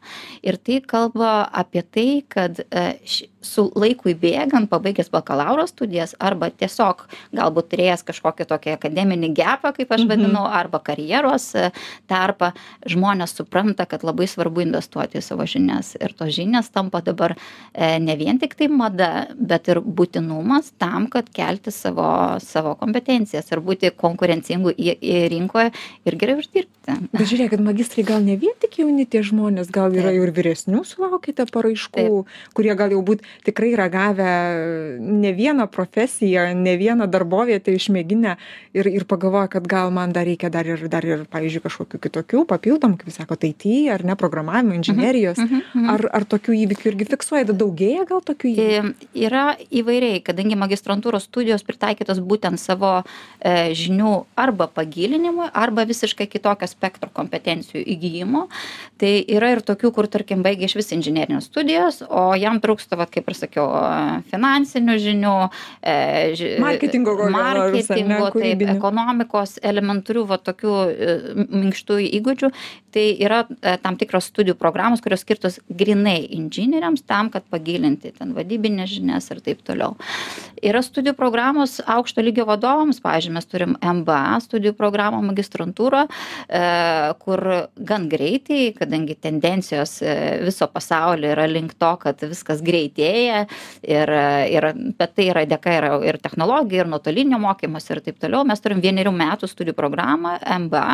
Ir 0.45 0.57
tai 0.57 0.81
kalba 0.81 1.37
apie 1.63 1.85
tai 1.85 2.09
kad 2.29 2.63
ši 3.05 3.29
su 3.45 3.65
laikui 3.77 4.15
bėgant 4.17 4.69
pabaigęs 4.71 5.11
bakalauro 5.13 5.65
studijas 5.69 6.15
arba 6.23 6.49
tiesiog 6.49 7.05
galbūt 7.35 7.69
turėjęs 7.73 8.03
kažkokį 8.07 8.47
tokį 8.49 8.73
akademinį 8.75 9.31
gepą 9.37 9.71
kaip 9.75 9.93
aš 9.95 10.05
mhm. 10.07 10.37
arba 10.45 10.81
karjeros 10.83 11.47
e, 11.57 11.69
tarpą 12.09 12.51
žmonės 12.89 13.35
supranta 13.37 13.85
kad 13.89 14.05
labai 14.07 14.27
svarbu 14.29 14.63
investuoti 14.65 15.19
į 15.19 15.25
savo 15.25 15.45
žinias. 15.49 15.93
Ir 15.99 16.15
tos 16.17 16.33
žinios 16.35 16.71
tampa 16.73 17.01
dabar 17.05 17.35
e, 17.35 17.97
ne 18.01 18.17
vien 18.19 18.39
tiktai 18.41 18.69
mada 18.71 19.27
bet 19.35 19.69
ir 19.71 19.81
būtinumas 19.81 20.73
tam 20.81 21.07
kad 21.11 21.29
kelti 21.33 21.73
savo 21.73 22.07
savo 22.43 22.75
kompetencijas 22.79 23.51
ir 23.51 23.61
būti 23.65 23.93
konkurencingu 23.95 24.73
į 24.73 24.95
į 24.95 25.17
rinkoje 25.31 25.71
ir 26.07 26.17
gerai 26.19 26.39
uždirbti 26.39 26.99
bet 27.11 27.27
žiūrėkit 27.29 27.61
magistrai 27.63 28.05
gal 28.07 28.23
ne 28.25 28.37
vien 28.45 28.55
tik 28.61 28.79
jauni 28.81 29.05
tie 29.09 29.23
žmonės 29.25 29.71
gal 29.73 29.93
yra 29.97 30.13
jau 30.15 30.25
ir 30.27 30.33
vyresnių 30.35 30.83
sulaukiate 30.87 31.47
paraiškų 31.51 32.05
kurie 32.57 32.73
gal 32.77 32.93
jau 32.93 33.01
būt 33.05 33.23
tikrai 33.47 33.73
ragavę 33.79 34.31
ne 34.99 35.33
vieną 35.35 35.67
profesiją 35.71 36.47
ne 36.57 36.75
vieną 36.79 37.09
darbovietę 37.11 37.73
išmėginę 37.75 38.35
ir 38.77 38.89
ir 38.91 39.05
pagalvoję 39.09 39.51
kad 39.55 39.67
gal 39.67 39.91
man 39.91 40.13
dar 40.13 40.27
reikia 40.29 40.51
dar 40.53 40.67
ir 40.67 40.87
dar 40.91 41.05
ir 41.05 41.25
pavyzdžiui 41.31 41.63
kažkokių 41.65 42.01
kitokių 42.05 42.45
papildomų 42.49 43.01
kaip 43.01 43.11
jūs 43.11 43.19
sakot 43.21 43.47
it 43.47 43.65
ar 43.91 44.03
ne 44.05 44.15
programavimo 44.15 44.73
mhm, 44.73 44.77
inžinerijos. 44.79 45.37
mhm, 45.37 45.61
mhm. 45.73 45.89
ar 45.89 46.05
ar 46.19 46.25
tokių 46.25 46.55
įvykių 46.65 46.91
irgi 46.91 47.09
fiksuojat 47.09 47.53
daugėja 47.57 48.05
gal 48.09 48.21
tokių 48.25 48.51
įvykių? 48.51 48.93
Yra 49.25 49.45
įvairiai 49.71 50.21
kadangi 50.25 50.57
magistrantūros 50.59 51.27
studijos 51.29 51.63
pritaikytos 51.65 52.19
būtent 52.19 52.61
savo 52.61 52.93
e, 53.39 53.73
žinių 53.73 54.13
arba 54.35 54.67
pagilinimui 54.67 55.49
arba 55.53 55.85
visiškai 55.87 56.27
kitokio 56.29 56.67
spektro 56.69 57.09
kompetencijų 57.13 57.83
įgijimo 58.35 58.47
tai 58.95 59.25
yra 59.27 59.51
ir 59.51 59.61
tokių 59.65 59.91
kur 59.91 60.07
tarkim 60.07 60.43
baigia 60.43 60.69
išvis 60.69 60.93
inžinerines 60.95 61.49
studijas 61.49 62.01
o 62.07 62.31
jam 62.39 62.61
trūksta 62.63 62.95
vat 62.95 63.11
kaip 63.11 63.27
ir 63.27 63.35
sakiau 63.35 63.67
finansinių 64.31 64.95
žinių 65.03 65.33
e, 65.83 66.55
marketingo 66.63 67.15
marketingo 67.33 68.29
taip 68.35 68.63
ekonomikos 68.75 69.57
elementarių 69.63 70.25
va 70.29 70.39
tokių 70.39 70.75
e, 70.87 71.17
minkštųjų 71.35 72.07
įgūdžių. 72.19 72.51
Tai 72.95 73.05
yra 73.19 73.41
e, 73.43 73.75
tam 73.83 73.97
tikros 73.99 74.29
studijų 74.31 74.55
programos 74.55 75.03
kurios 75.03 75.25
skirtos 75.25 75.59
grynai 75.67 76.21
inžinieriams 76.37 77.03
tam 77.03 77.27
kad 77.33 77.43
pagilinti 77.51 78.13
ten 78.15 78.31
vadybines 78.37 78.93
žinias 78.93 79.27
ir 79.33 79.43
taip 79.43 79.59
toliau. 79.67 79.97
Yra 80.63 80.79
studijų 80.79 81.17
programos 81.19 81.81
aukšto 81.83 82.23
lygio 82.23 82.47
vadovams. 82.47 83.01
Pavyzdžiui 83.03 83.35
mes 83.35 83.51
turim 83.51 83.75
mba 83.99 84.39
studijų 84.45 84.71
programą 84.79 85.19
magistrantūrą 85.27 86.05
kur 87.19 87.43
gan 87.75 88.07
greitai 88.09 88.24
kadangi 88.77 89.15
tendencijos 89.21 89.97
viso 90.45 90.67
pasaulio 90.71 91.31
yra 91.33 91.45
link 91.49 91.75
to 91.79 91.91
kad 92.01 92.21
viskas 92.25 92.63
greitėja 92.65 93.45
ir 93.83 94.11
ir 94.51 94.67
bet 94.99 95.15
tai 95.17 95.27
yra 95.31 95.45
dėka 95.49 95.73
yra 95.77 95.91
ir 96.07 96.19
technologijų 96.21 96.83
ir 96.83 96.91
nuotolinio 96.91 97.39
mokymosi 97.41 97.93
ir 97.95 98.01
taip 98.05 98.19
toliau. 98.21 98.43
Mes 98.47 98.61
turim 98.63 98.81
vienerių 98.83 99.13
metų 99.15 99.49
studijų 99.49 99.75
programą 99.77 100.35
mba 100.65 100.85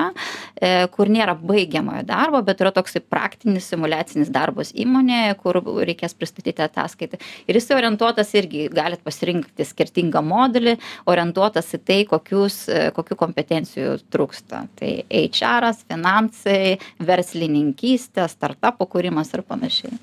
e, 0.55 0.87
kur 0.93 1.11
nėra 1.11 1.35
baigiamojo 1.37 2.03
darbo 2.07 2.41
bet 2.45 2.61
yra 2.63 2.73
toksai 2.75 3.03
praktinis 3.03 3.69
simuliacinis 3.71 4.31
darbas 4.33 4.73
įmonėje 4.73 5.37
kur 5.41 5.61
reikės 5.61 6.15
pristatyti 6.17 6.65
ataskaitą. 6.65 7.19
Ir 7.47 7.59
jisai 7.59 7.77
orientuotas 7.79 8.33
irgi 8.37 8.67
galit 8.73 9.03
pasirinkti 9.05 9.65
skirtingą 9.67 10.23
modelį 10.25 10.77
orientuotas 11.11 11.71
į 11.77 11.81
tai 11.87 11.99
kokius 12.09 12.63
kokių 12.95 13.17
kompetencijų 13.19 13.95
trūksta. 14.13 14.65
Tai 14.79 14.91
eičeras 15.21 15.83
finansai 15.89 16.77
verslininkystė 17.21 18.27
startapų 18.29 18.89
kūrimas 18.91 19.31
ir 19.37 19.45
panašiai. 19.47 19.93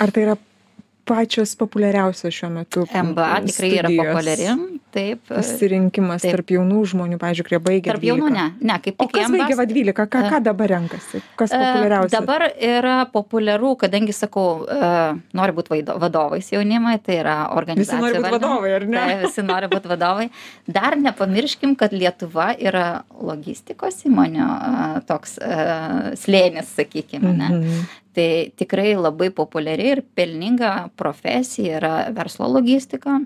Ar 0.00 0.14
tai 0.14 0.28
yra 0.28 0.36
pačios 1.08 1.54
populiariausios 1.58 2.34
šiuo 2.34 2.50
metu 2.52 2.84
mba 2.86 3.30
tikrai 3.46 3.70
yra 3.80 3.92
populiari 3.92 4.48
taip 4.94 5.20
pasirinkimas 5.28 6.24
tarp 6.24 6.52
jaunų 6.54 6.80
žmonių 6.92 7.18
pavyzdžiui 7.20 7.46
kurie 7.46 7.60
baigė 7.64 7.92
tarp 7.92 8.06
jaunų 8.08 8.30
ne 8.32 8.46
ne 8.70 8.76
kaip 8.84 8.96
tik 9.02 9.12
kas 9.14 9.30
baigė 9.34 9.58
va 9.58 9.66
dvylika? 9.68 10.06
Ką 10.10 10.22
ką 10.32 10.40
dabar 10.44 10.72
renkasi? 10.74 11.20
Kas 11.38 11.52
e, 11.52 11.60
populiariausia? 11.60 12.12
dabar 12.16 12.46
yra 12.70 12.96
populiaru 13.12 13.74
kadangi 13.80 14.16
sakau 14.16 14.64
e, 14.64 14.90
nori 15.38 15.56
būt 15.56 15.70
vadovais 16.00 16.50
jaunimai 16.54 16.96
tai 17.04 17.20
yra 17.20 17.36
organizacijų 17.58 18.00
visi 18.00 18.18
nori 18.18 18.24
būt 18.24 18.36
vadovai 18.38 18.74
ar 18.78 18.88
ne? 18.88 19.06
Visi 19.24 19.46
nori 19.46 19.70
būt 19.72 19.88
vadovai. 19.92 20.28
Dar 20.78 20.98
nepamirškim 21.00 21.76
kad 21.78 21.94
lietuva 21.96 22.50
yra 22.58 22.88
logistikos 23.20 24.02
įmonių 24.08 24.50
e, 24.50 25.06
toks 25.08 25.38
slėnis 26.24 26.76
sakykim 26.76 27.26
ane? 27.34 27.48
Mhm. 27.48 27.88
Tai 28.18 28.30
tikrai 28.58 28.96
labai 28.98 29.28
populiari 29.30 29.92
ir 29.92 30.00
pelninga 30.16 30.88
profesija 30.98 31.76
yra 31.78 31.92
verslo 32.16 32.48
logistika 32.50 33.20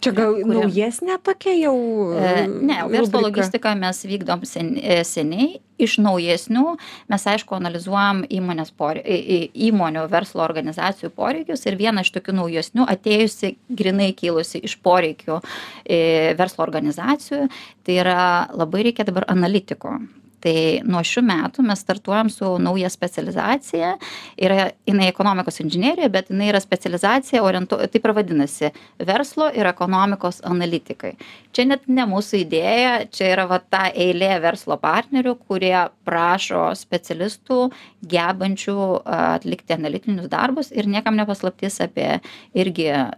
Čia 0.00 0.12
gal 0.16 0.36
kurie... 0.38 0.48
naujesnė 0.48 1.16
tokia 1.24 1.52
jau. 1.58 1.74
E, 2.16 2.46
ne, 2.48 2.78
verslo 2.92 3.20
logistiką 3.26 3.74
mes 3.78 4.00
vykdom 4.08 4.46
sen, 4.48 4.72
e, 4.80 5.02
seniai. 5.06 5.58
Iš 5.80 5.94
naujesnių 6.04 6.74
mes, 7.08 7.22
aišku, 7.32 7.54
analizuojam 7.56 8.18
įmonės 8.28 8.68
pore, 8.76 9.00
įmonių 9.00 10.02
verslo 10.12 10.44
organizacijų 10.44 11.08
poreikius 11.16 11.64
ir 11.64 11.78
viena 11.80 12.04
iš 12.04 12.12
tokių 12.18 12.34
naujesnių 12.36 12.84
atėjusi, 12.92 13.54
grinai 13.80 14.10
kilusi 14.12 14.60
iš 14.68 14.76
poreikių 14.84 15.38
e, 15.40 16.36
verslo 16.36 16.66
organizacijų, 16.66 17.48
tai 17.88 18.00
yra 18.04 18.20
labai 18.52 18.90
reikia 18.90 19.08
dabar 19.08 19.24
analitiko 19.32 19.96
tai 20.42 20.80
nuo 20.86 21.02
šių 21.04 21.22
metų 21.26 21.64
mes 21.66 21.82
startuojam 21.84 22.30
su 22.32 22.54
nauja 22.62 22.90
specializacija. 22.92 23.94
Yra 24.40 24.70
jinai 24.88 25.08
ekonomikos 25.10 25.60
inžinerija 25.64 26.10
bet 26.12 26.30
jinai 26.32 26.50
yra 26.52 26.60
specializacija 26.62 27.42
orientuo 27.44 27.80
taip 27.90 28.06
ir 28.06 28.14
vadinasi 28.16 28.72
verslo 29.06 29.50
ir 29.54 29.68
ekonomikos 29.70 30.40
analitikai. 30.46 31.14
Čia 31.50 31.66
net 31.66 31.88
ne 31.90 32.04
mūsų 32.06 32.44
idėja 32.44 32.92
čia 33.10 33.32
yra 33.32 33.46
va 33.50 33.58
ta 33.60 33.88
eilė 33.90 34.36
verslo 34.42 34.76
partnerių 34.80 35.34
kurie 35.48 35.74
prašo 36.06 36.68
specialistų 36.78 37.70
gebančių 38.10 38.76
atlikti 39.04 39.74
analitinius 39.74 40.30
darbus 40.30 40.70
ir 40.70 40.88
niekam 40.90 41.18
ne 41.18 41.26
paslaptis 41.28 41.80
apie 41.82 42.08
irgi 42.54 42.86
e, 42.90 43.08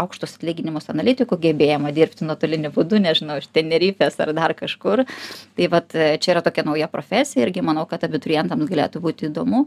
aukštus 0.00 0.38
atlyginimus 0.38 0.88
analitikų 0.92 1.38
gebėjimą 1.42 1.92
dirbti 1.96 2.26
nuotoliniu 2.26 2.72
būdu 2.74 3.00
nežinau 3.02 3.38
iš 3.40 3.50
tenerifės 3.52 4.18
ar 4.24 4.32
dar 4.36 4.56
kažkur. 4.56 5.04
Tai 5.56 5.68
vat 5.72 5.92
čia 5.92 6.32
yra 6.34 6.42
tokia 6.44 6.55
tokia 6.56 6.64
nauja 6.66 6.88
profesija 6.88 7.46
irgi 7.46 7.62
manau 7.62 7.86
kad 7.86 8.04
abiturientams 8.04 8.68
galėtų 8.68 9.00
būti 9.00 9.28
įdomu. 9.28 9.66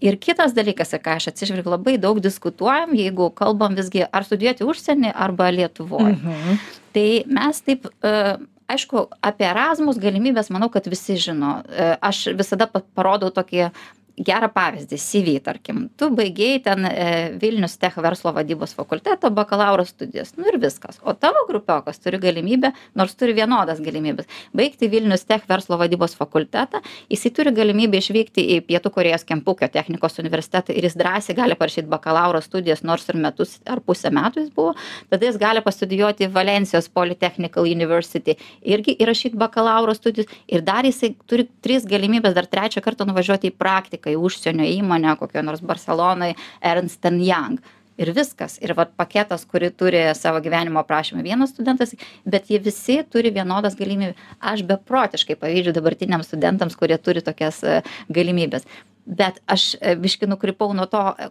Ir 0.00 0.16
kitas 0.16 0.52
dalykas 0.52 0.94
ką 1.00 1.16
aš 1.16 1.30
atsižvelgiu 1.32 1.70
labai 1.70 1.96
daug 1.98 2.20
diskutuojam 2.20 2.94
jeigu 2.94 3.30
kalbam 3.34 3.74
visgi 3.74 4.04
ar 4.04 4.24
studijuoti 4.24 4.64
užsieny 4.64 5.12
arba 5.14 5.50
lietuvoj. 5.50 6.12
Mhm. 6.12 6.58
tai 6.92 7.24
mes 7.26 7.60
taip 7.60 7.86
e, 8.02 8.36
aišku 8.68 9.08
apie 9.20 9.46
erasmus 9.46 9.98
galimybes 9.98 10.50
manau 10.50 10.68
kad 10.68 10.86
visi 10.86 11.16
žino. 11.16 11.62
E, 11.68 11.96
aš 12.00 12.28
visada 12.36 12.66
parodau 12.66 13.30
tokį 13.30 13.70
gerą 14.16 14.48
pavyzdį 14.52 14.96
cv 15.00 15.34
tarkim. 15.44 15.82
Tu 15.98 16.08
baigei 16.16 16.60
ten 16.64 16.86
e, 16.88 17.06
vilnius 17.40 17.76
tech 17.80 17.98
verslo 18.00 18.32
vadybos 18.32 18.72
fakulteto 18.76 19.30
bakalauro 19.30 19.84
studijas. 19.84 20.32
Nu 20.36 20.46
ir 20.48 20.56
viskas. 20.60 20.98
O 21.04 21.12
tavo 21.12 21.44
grupiokas 21.48 22.00
turi 22.00 22.18
galimybę 22.22 22.72
nors 22.96 23.14
turi 23.18 23.34
vienodas 23.36 23.80
galimybes 23.84 24.28
baigti 24.56 24.88
vilnius 24.88 25.26
tech 25.28 25.44
verslo 25.48 25.76
vadybos 25.80 26.16
fakultetą. 26.16 26.80
Jisai 27.12 27.32
turi 27.36 27.52
galimybę 27.56 28.00
išvykti 28.00 28.44
į 28.56 28.60
pietų 28.70 28.92
korėjos 28.94 29.26
kempukio 29.28 29.68
technikos 29.72 30.16
universitetą 30.22 30.72
ir 30.72 30.88
jis 30.88 30.96
drąsiai 30.96 31.36
gali 31.36 31.58
parašyt 31.58 31.90
bakalauro 31.92 32.40
studijas 32.40 32.82
nors 32.82 33.04
ir 33.12 33.20
metus 33.20 33.58
ar 33.68 33.84
pusę 33.84 34.12
metų 34.14 34.46
jis 34.46 34.50
buvo. 34.56 34.74
Tada 35.12 35.28
jis 35.28 35.36
gali 35.40 35.60
pastudijuoti 35.64 36.30
valensijos 36.32 36.88
polytechnical 36.88 37.68
university 37.68 38.38
irgi 38.64 38.96
įrašyt 38.96 39.36
bakalauro 39.36 39.94
studijas. 39.94 40.32
Ir 40.48 40.64
dar 40.64 40.88
jisai 40.88 41.12
turi 41.28 41.48
tris 41.60 41.84
galimybes 41.84 42.34
dar 42.34 42.48
trečią 42.48 42.80
kartą 42.80 43.04
nuvažiuoti 43.08 43.52
į 43.52 43.56
praktiką 43.60 44.05
į 44.14 44.20
užsienio 44.28 44.66
įmonę 44.76 45.16
kokioj 45.20 45.44
nors 45.46 45.64
barselonoj 45.64 46.36
ernst 46.60 47.08
and 47.08 47.24
young. 47.24 47.58
Ir 47.96 48.10
viskas. 48.12 48.58
Ir 48.60 48.74
vat 48.76 48.90
paketas 48.92 49.46
kurį 49.48 49.70
turi 49.72 50.02
savo 50.18 50.42
gyvenimo 50.44 50.82
aprašyme 50.82 51.22
vienas 51.24 51.54
studentas 51.54 51.94
bet 52.28 52.50
jie 52.52 52.60
visi 52.60 52.98
turi 53.08 53.32
vienodas 53.32 53.78
galimybes 53.78 54.20
aš 54.40 54.66
beprotiškai 54.68 55.38
pavydžiu 55.40 55.72
dabartiniams 55.76 56.28
studentams 56.28 56.76
kurie 56.76 56.98
turi 57.00 57.24
tokias 57.24 57.62
e, 57.64 57.80
galimybes. 58.12 58.68
Bet 59.06 59.40
aš 59.48 59.76
e, 59.80 59.94
biškį 60.02 60.28
nukrypau 60.28 60.76
nuo 60.76 60.84
to 60.92 61.02
e, 61.16 61.30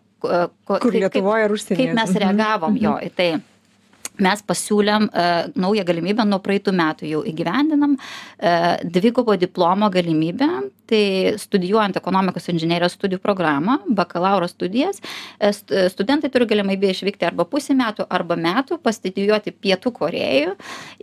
ko 0.66 0.80
kur 0.82 0.98
lietuvoj 0.98 1.46
ar 1.46 1.54
užsienyje. 1.54 1.92
kaip 1.92 2.00
mes 2.02 2.18
reagavom 2.26 2.82
jo 2.82 2.98
į 2.98 3.12
tai 3.14 3.30
mes 4.22 4.44
pasiūlėm 4.48 5.10
e, 5.10 5.28
naują 5.60 5.86
galimybę 5.88 6.26
nuo 6.28 6.40
praeitų 6.44 6.74
metų 6.76 7.10
jau 7.10 7.22
įgyvendinam 7.28 7.96
e, 7.98 8.56
dvigubo 8.84 9.36
diplomo 9.40 9.90
galimybę 9.94 10.50
tai 10.86 11.34
studijuojant 11.42 11.98
ekonomikos 11.98 12.50
inžinerijos 12.54 12.96
studijų 12.98 13.20
programą 13.24 13.80
bakalauro 13.98 14.48
studijas 14.50 15.02
e, 15.40 15.52
studentai 15.90 16.30
turi 16.34 16.48
galimybę 16.50 16.92
išvykti 16.94 17.28
arba 17.28 17.48
pusę 17.50 17.76
metų 17.78 18.06
arba 18.10 18.38
metų 18.40 18.78
pastudijuoti 18.84 19.54
pietų 19.66 19.94
korėjoj 19.96 20.54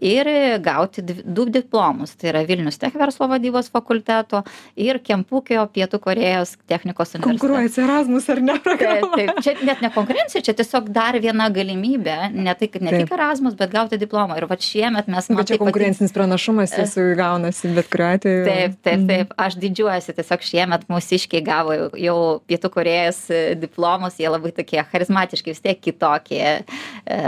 ir 0.02 0.30
gauti 0.62 1.02
du 1.04 1.46
diplomus. 1.50 2.14
Tai 2.18 2.30
yra 2.32 2.44
vilnius 2.46 2.78
tech 2.80 2.94
verslo 2.98 3.28
vadybos 3.30 3.70
fakulteto 3.72 4.42
ir 4.78 5.00
kempukio 5.04 5.64
pietų 5.74 6.00
korėjos 6.02 6.56
technikos 6.70 7.14
universiteto. 7.16 7.32
Konkuruoja 7.32 7.70
Erasmus 7.84 8.28
ar 8.32 8.42
ne? 8.44 8.58
Programa 8.62 9.10
taip. 9.16 9.42
Čia 9.44 9.56
net 9.66 9.82
ne 9.84 9.90
konkurencija 9.94 10.44
čia 10.44 10.54
tiesiog 10.58 10.90
dar 10.94 11.18
viena 11.22 11.48
galimybė 11.52 12.18
ne 12.34 12.54
tai 12.58 12.70
kad 12.72 12.84
ne 12.86 13.01
tik 13.02 13.16
Erasmus, 13.18 13.56
bet 13.58 13.74
gauti 13.74 13.98
diplomą. 14.00 14.38
Ir 14.40 14.46
va 14.50 14.58
šiemet 14.58 15.10
mes 15.10 15.28
matome. 15.28 15.42
Bet 15.42 15.52
čia 15.52 15.60
konkurencinis 15.60 16.14
pranašumas 16.14 16.74
jis 16.78 16.96
gaunasi 17.18 17.72
bet 17.76 17.88
kuriuo 17.92 18.08
atveju. 18.16 18.44
Taip, 18.46 18.76
taip, 18.82 18.98
mhm. 18.98 19.08
taip. 19.10 19.34
Aš 19.40 19.56
didžiuojuosi, 19.62 20.14
tiesiog 20.16 20.46
šiemet 20.46 20.86
mūsiškiai 20.90 21.44
gavo 21.46 21.76
jau, 21.98 22.18
Pietų 22.48 22.70
Korejos 22.72 23.20
e, 23.32 23.40
diplomus, 23.58 24.18
jie 24.20 24.30
labai 24.30 24.52
tokie 24.56 24.80
charizmatiški, 24.92 25.54
vis 25.54 25.62
tiek 25.64 25.80
kitokie. 25.82 26.44
E, 26.62 27.20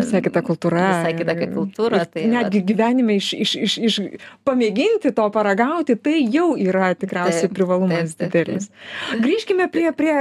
visai 0.00 0.22
kita 0.24 0.42
kultūra. 0.46 0.86
Visai 1.00 1.14
kitokia 1.18 1.50
kultūra. 1.54 2.02
Tai, 2.10 2.24
netgi 2.34 2.62
gyvenime 2.66 3.18
iš, 3.20 3.32
iš, 3.46 3.54
iš, 3.66 3.76
iš 3.90 3.98
pamėginti 4.48 5.12
to 5.16 5.28
paragauti, 5.34 5.96
tai 6.00 6.18
jau 6.24 6.52
yra 6.58 6.92
tikriausiai 6.98 7.48
taip, 7.48 7.56
privalumas 7.56 8.14
taip, 8.14 8.30
taip, 8.30 8.34
didelis. 8.34 8.70
Taip. 8.70 9.24
Grįžkime 9.26 9.68
prie, 9.72 9.88
prie 9.96 10.16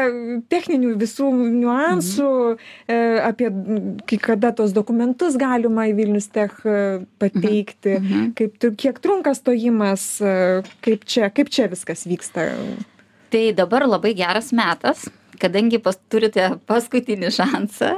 techninių 0.52 0.96
visų 1.00 1.32
niuansų, 1.60 2.32
mhm. 2.90 3.20
apie 3.30 3.52
kai 4.10 4.20
kada 4.22 4.54
tos 4.56 4.69
dokumentus 4.76 5.38
galima 5.40 5.88
į 5.90 5.96
Vilnius 5.98 6.30
Tech 6.34 6.60
e, 6.66 7.02
pateikti, 7.22 7.96
mhm. 7.98 8.06
mhm. 8.06 8.30
kaip, 8.38 8.70
kiek 8.80 9.02
trunka 9.04 9.34
stojimas, 9.38 10.06
e, 10.22 10.36
kaip 10.86 11.08
čia, 11.10 11.32
kaip 11.34 11.52
čia 11.54 11.70
viskas 11.72 12.06
vyksta. 12.10 12.50
Tai 13.30 13.44
dabar 13.58 13.86
labai 13.86 14.16
geras 14.18 14.54
metas, 14.56 15.08
kadangi 15.40 15.80
pas, 15.84 15.98
turite 16.12 16.52
paskutinį 16.70 17.34
šansą. 17.36 17.92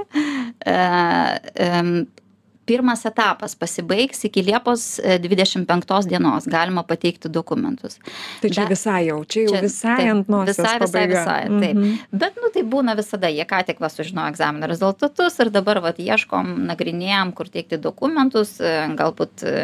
Pirmas 2.71 3.03
etapas 3.09 3.55
pasibaigs 3.59 4.23
iki 4.29 4.43
Liepos 4.47 4.85
25 5.03 5.91
e, 5.91 6.09
dienos, 6.09 6.47
galima 6.47 6.83
pateikti 6.87 7.29
dokumentus. 7.29 7.97
Tai 8.41 8.49
čia 8.49 8.63
da, 8.63 8.69
visai 8.71 9.01
jau, 9.09 9.19
čia 9.27 9.43
jau 9.45 9.55
čia, 9.57 9.61
visai 9.65 9.97
taip, 9.99 10.11
ant 10.13 10.31
nosies. 10.31 10.59
Visai, 10.61 10.77
visai, 10.85 11.05
visai, 11.11 11.41
taip. 11.47 11.75
Mm 11.75 11.83
-hmm. 11.83 11.97
Bet, 12.23 12.39
nu, 12.39 12.51
tai 12.53 12.63
būna 12.63 12.95
visada, 12.95 13.27
jie 13.27 13.45
ką 13.49 13.63
tik 13.67 13.81
va 13.83 13.89
sužinojo 13.89 14.31
egzamino 14.31 14.67
rezultatus 14.71 15.39
ir 15.39 15.51
dabar, 15.51 15.81
va, 15.83 15.91
ieškom, 15.97 16.53
nagrinėjom, 16.71 17.33
kur 17.35 17.49
teikti 17.49 17.77
dokumentus, 17.77 18.59
e, 18.61 18.71
galbūt 18.95 19.43
e, 19.43 19.55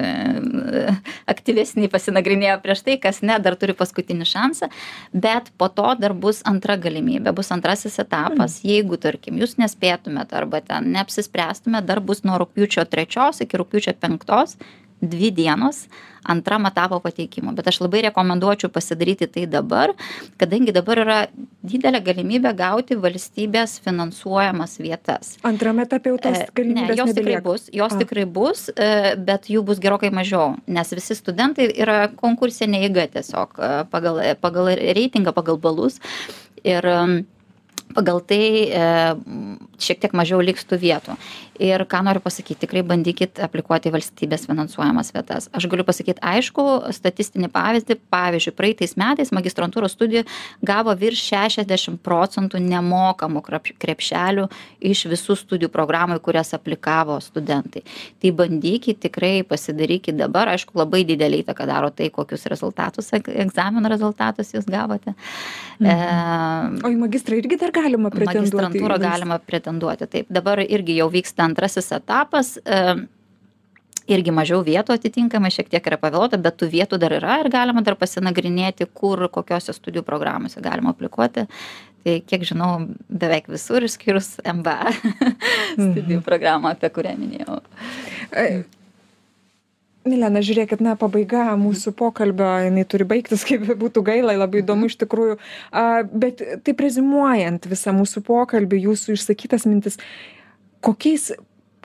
aktyvesnį 1.34 1.90
pasinagrinėjo 1.94 2.60
prieš 2.62 2.84
tai, 2.84 2.98
kas 2.98 3.22
ne, 3.22 3.40
dar 3.40 3.56
turi 3.56 3.74
paskutinį 3.74 4.26
šansą, 4.26 4.70
bet 5.14 5.52
po 5.58 5.70
to 5.70 5.96
dar 6.00 6.14
bus 6.14 6.42
antra 6.46 6.76
galimybė, 6.76 7.32
bus 7.32 7.52
antrasis 7.56 8.00
etapas, 8.00 8.60
mm. 8.60 8.70
jeigu, 8.70 8.98
tarkim, 8.98 9.40
jūs 9.42 9.58
nespėtumėte 9.62 10.38
arba 10.38 10.62
ten 10.62 10.92
neapsispręstumėte, 10.96 11.88
dar 11.88 12.02
bus 12.04 12.24
nuo 12.28 12.38
rūpiučio 12.42 12.86
trečios 12.98 13.46
iki 13.46 13.62
rugpjūčio 13.62 13.94
penktos 14.02 14.58
dvi 15.02 15.32
dienos 15.32 15.86
antram 16.24 16.66
etapo 16.66 17.00
pateikimo. 17.00 17.54
Bet 17.56 17.68
aš 17.70 17.80
labai 17.86 18.02
rekomenduočiau 18.08 18.72
pasidaryti 18.74 19.28
tai 19.32 19.46
dabar 19.48 19.94
kadangi 20.42 20.74
dabar 20.76 21.02
yra 21.04 21.20
didelė 21.64 22.02
galimybė 22.04 22.52
gauti 22.58 22.98
valstybės 23.00 23.78
finansuojamas 23.86 24.76
vietas. 24.82 25.36
Antram 25.48 25.80
etape 25.86 26.12
jau 26.12 26.18
tos 26.26 26.42
e, 26.42 26.50
galimybės 26.58 26.90
ne 26.90 27.00
jos 27.00 27.14
tikrai 27.16 27.38
bus 27.46 27.70
jos 27.72 27.96
A. 27.96 28.02
tikrai 28.02 28.26
bus 28.26 28.66
e, 28.74 28.90
bet 29.30 29.48
jų 29.54 29.64
bus 29.70 29.80
gerokai 29.84 30.12
mažiau 30.12 30.58
nes 30.68 30.94
visi 30.98 31.16
studentai 31.16 31.70
yra 31.78 32.00
konkursinė 32.18 32.84
eiga 32.90 33.08
tiesiog 33.14 33.56
e, 33.62 33.72
pagal 33.94 34.22
pagal 34.42 34.74
reitingą 34.76 35.36
pagal 35.38 35.62
balus. 35.62 36.02
Ir 36.66 36.84
pagal 37.96 38.22
tai 38.26 38.44
e, 38.68 38.86
šiek 39.82 40.02
tiek 40.02 40.16
mažiau 40.18 40.42
liks 40.44 40.66
tų 40.68 40.80
vietų. 40.82 41.16
Ir 41.64 41.82
ką 41.90 42.04
noriu 42.06 42.22
pasakyti, 42.22 42.60
tikrai 42.66 42.84
bandykit 42.86 43.40
aplikuoti 43.42 43.90
valstybės 43.94 44.46
finansuojamas 44.46 45.10
vietas. 45.16 45.48
Aš 45.58 45.66
galiu 45.72 45.86
pasakyti 45.88 46.22
aišku 46.22 46.66
statistinį 46.94 47.50
pavyzdį. 47.54 47.98
Pavyzdžiui, 48.14 48.54
praeitais 48.58 48.94
metais 49.00 49.34
magistrantūros 49.34 49.96
studijų 49.98 50.24
gavo 50.66 50.94
virš 50.98 51.24
60 51.32 51.98
procentų 52.06 52.62
nemokamų 52.62 53.42
krepšelių 53.82 54.46
iš 54.92 55.06
visų 55.10 55.38
studijų 55.42 55.72
programų, 55.74 56.20
kurias 56.22 56.54
aplikavo 56.58 57.18
studentai. 57.24 57.82
Tai 58.22 58.34
bandykit 58.38 59.02
tikrai 59.08 59.42
pasidarykit 59.48 60.18
dabar. 60.20 60.54
Aišku, 60.54 60.78
labai 60.78 61.02
didelį 61.10 61.42
įtaką 61.42 61.66
daro 61.70 61.90
tai, 61.90 62.12
kokius 62.14 62.46
rezultatus, 62.52 63.10
egzamino 63.18 63.90
rezultatus 63.90 64.54
jūs 64.54 64.70
gavote. 64.70 65.16
Mhm. 65.82 65.90
E, 65.90 66.86
o 66.86 66.94
į 66.94 67.02
magistrą 67.02 67.42
irgi 67.42 67.58
dar 67.62 67.74
galima 67.78 68.12
pretenduoti? 68.14 68.42
Magistrantūrą 68.42 68.98
galima 69.02 69.38
pretenduoti. 69.44 70.10
Taip, 70.12 70.34
dabar 70.34 70.62
irgi 70.66 70.98
jau 71.00 71.08
vyksta 71.14 71.46
antrasis 71.48 71.92
etapas. 71.96 72.56
Irgi 74.08 74.32
mažiau 74.32 74.62
vietų 74.64 74.96
atitinkamai, 74.96 75.50
šiek 75.52 75.68
tiek 75.68 75.88
yra 75.90 75.98
pavėluota, 76.00 76.40
bet 76.40 76.56
tų 76.62 76.70
vietų 76.72 77.00
dar 77.02 77.18
yra 77.18 77.42
ir 77.42 77.50
galima 77.52 77.84
dar 77.84 77.98
pasinagrinėti, 78.00 78.88
kur, 78.96 79.26
kokiose 79.34 79.76
studijų 79.76 80.06
programuose 80.08 80.64
galima 80.64 80.94
aplikuoti. 80.96 81.44
Tai 82.08 82.14
kiek 82.24 82.46
žinau, 82.48 82.70
beveik 83.12 83.50
visur 83.52 83.84
išskyrus 83.84 84.38
MBA 84.48 84.94
studijų 85.76 86.22
mhm. 86.22 86.24
programą, 86.24 86.72
apie 86.78 86.94
kurią 86.96 87.18
minėjau. 87.20 87.60
Milena 90.10 90.42
žiūrėkit 90.46 90.82
na 90.84 90.96
pabaiga 91.00 91.52
mūsų 91.60 91.94
pokalbio 91.98 92.50
jinai 92.68 92.86
turi 92.90 93.08
baigtis 93.10 93.46
kaip 93.48 93.66
bebūtų 93.68 94.06
gaila 94.08 94.38
labai 94.38 94.64
įdomu 94.64 94.92
iš 94.92 94.98
tikrųjų. 95.04 95.38
A 95.72 96.04
bet 96.08 96.44
taip 96.68 96.84
reziumuojant 96.84 97.70
visą 97.70 97.96
mūsų 97.98 98.24
pokalbį 98.28 98.84
jūsų 98.88 99.18
išsakytas 99.18 99.68
mintis 99.70 100.02
kokiais 100.86 101.32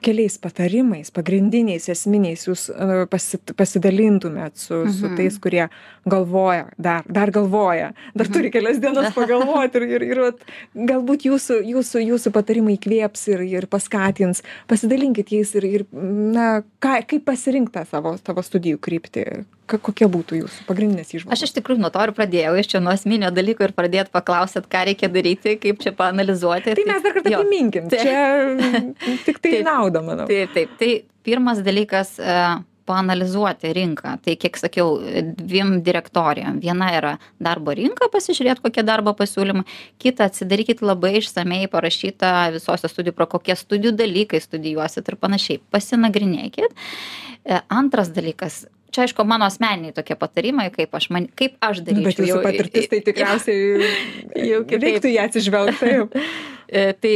keliais 0.05 0.38
patarimais 0.43 1.12
pagrindiniais 1.15 1.88
esminiais 1.93 2.47
jūs 2.49 2.67
e, 2.73 3.05
pasi 3.11 3.41
pasidalintumėt 3.59 4.59
su 4.61 4.83
su 4.91 5.07
mhm. 5.09 5.17
tais 5.19 5.38
kurie 5.43 5.67
galvoja 6.09 6.67
dar 6.79 7.07
dar 7.07 7.33
galvoja 7.35 7.93
dar 8.15 8.29
turi 8.29 8.51
mhm. 8.51 8.55
kelias 8.57 8.83
dienas 8.83 9.15
pagalvot 9.19 9.81
ir 9.81 9.88
ir 9.88 10.07
ir 10.09 10.23
vat 10.27 10.45
galbūt 10.93 11.27
jūsų 11.31 11.61
jūsų 11.73 12.05
jūsų 12.09 12.35
patarimai 12.35 12.77
įkvėps 12.79 13.27
ir 13.33 13.47
ir 13.47 13.69
paskatins 13.71 14.45
pasidalinkit 14.71 15.35
jais 15.37 15.55
ir 15.59 15.69
ir 15.71 15.87
na 15.93 16.62
ką 16.83 16.99
kaip 17.07 17.27
pasirinkt 17.31 17.75
tą 17.77 17.87
savo 17.88 18.17
savo 18.21 18.45
studijų 18.47 18.83
kryptį 18.83 19.27
kokia 19.70 20.09
būtų 20.12 20.40
jūsų 20.42 20.66
pagrindinės 20.68 21.14
įžvalgos? 21.14 21.37
Aš 21.37 21.46
iš 21.48 21.55
tikrųjų 21.59 21.83
nuo 21.85 21.92
to 21.94 22.03
ir 22.07 22.14
pradėjau, 22.16 22.57
iš 22.61 22.72
čia 22.75 22.83
nuo 22.85 22.92
asmenio 22.92 23.31
dalyko 23.35 23.66
ir 23.66 23.75
pradėt 23.77 24.11
paklausėt, 24.14 24.66
ką 24.72 24.85
reikia 24.90 25.11
daryti, 25.12 25.55
kaip 25.62 25.81
čia 25.85 25.94
paanalizuoti. 25.96 26.75
Tai 26.77 26.88
mes 26.88 27.07
dar 27.07 27.16
kartą 27.16 27.33
priminkim, 27.38 27.88
čia 27.92 28.27
tik 29.27 29.38
tai 29.38 29.57
taip, 29.59 29.64
naudą, 29.68 30.05
manau. 30.05 30.29
Taip, 30.31 30.53
taip. 30.57 30.77
Tai 30.81 30.92
pirmas 31.27 31.64
dalykas. 31.64 32.18
Uh, 32.20 32.61
paanalizuoti 32.87 33.72
rinką. 33.72 34.16
Tai, 34.25 34.35
kiek 34.37 34.59
sakiau, 34.59 34.96
dviem 35.38 35.77
direktorijom. 35.87 36.59
Viena 36.62 36.90
yra 36.96 37.12
darbo 37.42 37.75
rinka, 37.77 38.09
pasižiūrėti, 38.12 38.64
kokie 38.64 38.85
darbo 38.87 39.14
pasiūlymai. 39.18 39.64
Kita, 40.03 40.29
atsidarykit 40.31 40.83
labai 40.85 41.16
išsamei 41.20 41.70
parašyta 41.72 42.51
visose 42.57 42.90
studijų, 42.90 43.16
pro 43.18 43.29
kokie 43.37 43.57
studijų 43.59 43.94
dalykai 43.98 44.42
studijuosit 44.42 45.09
ir 45.12 45.18
panašiai. 45.22 45.62
Pasinagrinėkit. 45.75 46.75
E, 47.42 47.61
antras 47.72 48.12
dalykas, 48.14 48.64
čia 48.92 49.07
aišku 49.07 49.24
mano 49.28 49.48
asmeniniai 49.48 49.96
tokie 49.96 50.16
patarimai, 50.18 50.68
kaip 50.74 50.94
aš, 50.94 51.09
man, 51.14 51.28
kaip 51.38 51.57
aš 51.64 51.83
daryčiau. 51.87 52.05
Nu, 52.05 52.09
bet 52.11 52.22
jūsų 52.28 52.42
patirtis 52.44 52.88
tai 52.92 53.02
tikriausiai 53.09 53.92
jau 54.52 54.64
reiktų 54.68 55.14
ją 55.16 55.28
atsižvelgti. 55.31 55.94
E, 56.72 56.94
tai 56.96 57.11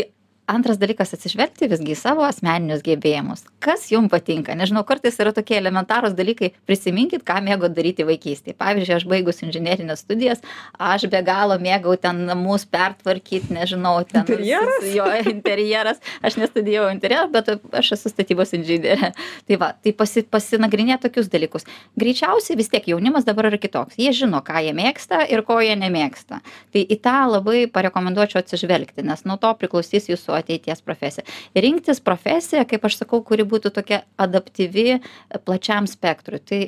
antras 0.46 0.78
dalykas 0.78 1.14
atsižvelgti 1.16 1.68
visgi 1.70 1.92
į 1.94 1.98
savo 1.98 2.24
asmeninius 2.26 2.82
gebėjimus. 2.87 3.44
Kas 3.62 3.88
jum 3.90 4.06
patinka? 4.11 4.54
Nežinau 4.59 4.85
kartais 4.87 5.18
yra 5.22 5.32
tokie 5.35 5.56
elementarūs 5.59 6.14
dalykai 6.16 6.52
prisiminkit 6.68 7.24
ką 7.26 7.40
mėgot 7.46 7.74
daryti 7.74 8.06
vaikystėj 8.06 8.54
pavyzdžiui 8.61 8.96
aš 8.96 9.06
baigus 9.11 9.42
inžinerines 9.42 10.04
studijas 10.04 10.44
aš 10.78 11.09
be 11.11 11.22
galo 11.26 11.59
mėgau 11.62 11.96
ten 12.00 12.24
namus 12.28 12.66
pertvarkyt 12.70 13.50
nežinau 13.54 13.98
ten 14.06 14.22
Interjeras? 14.22 14.87
jo 14.94 15.09
interjeras. 15.32 16.02
Aš 16.22 16.38
nestudijavau 16.40 16.92
interjero 16.94 17.26
bet 17.32 17.50
aš 17.74 17.92
esu 17.98 18.12
statybos 18.12 18.54
inžinierė. 18.56 19.12
Tai 19.48 19.61
va 19.61 19.72
tai 19.74 19.94
pasi 19.96 20.22
pasinagrinėt 20.22 21.02
tokius 21.06 21.30
dalykus. 21.32 21.66
Greičiausiai 21.98 22.59
vis 22.59 22.70
tiek 22.70 22.87
jaunimas 22.92 23.26
dabar 23.26 23.50
yra 23.50 23.59
kitoks. 23.61 23.98
Jie 23.98 24.14
žino 24.14 24.42
ką 24.46 24.62
jie 24.62 24.76
mėgsta 24.76 25.24
ir 25.26 25.42
ko 25.46 25.59
jie 25.64 25.74
nemėgsta. 25.78 26.40
Tai 26.72 26.87
į 26.87 27.00
tą 27.02 27.18
labai 27.35 27.66
parekomenduočiau 27.72 28.44
atsižvelgti 28.44 29.06
nes 29.06 29.26
nuo 29.26 29.38
to 29.40 29.50
priklausys 29.59 30.11
jūsų 30.11 30.36
ateities 30.38 30.83
profesija. 30.85 31.27
Rinktis 31.55 32.03
profesiją 32.05 32.64
kaip 32.68 32.85
aš 32.88 33.01
sakau 33.03 33.22
kuri 33.27 33.46
būtų 33.49 33.72
tokia 33.77 34.03
adaptyvi 34.20 35.01
plačiam 35.46 35.88
spektrui. 35.90 36.42
Tai 36.44 36.62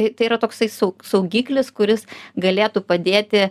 tai 0.00 0.30
yra 0.30 0.38
toksai 0.40 0.70
sau 0.72 0.94
saugiklis 1.04 1.68
kuris 1.76 2.06
galėtų 2.40 2.80
padėti 2.88 3.48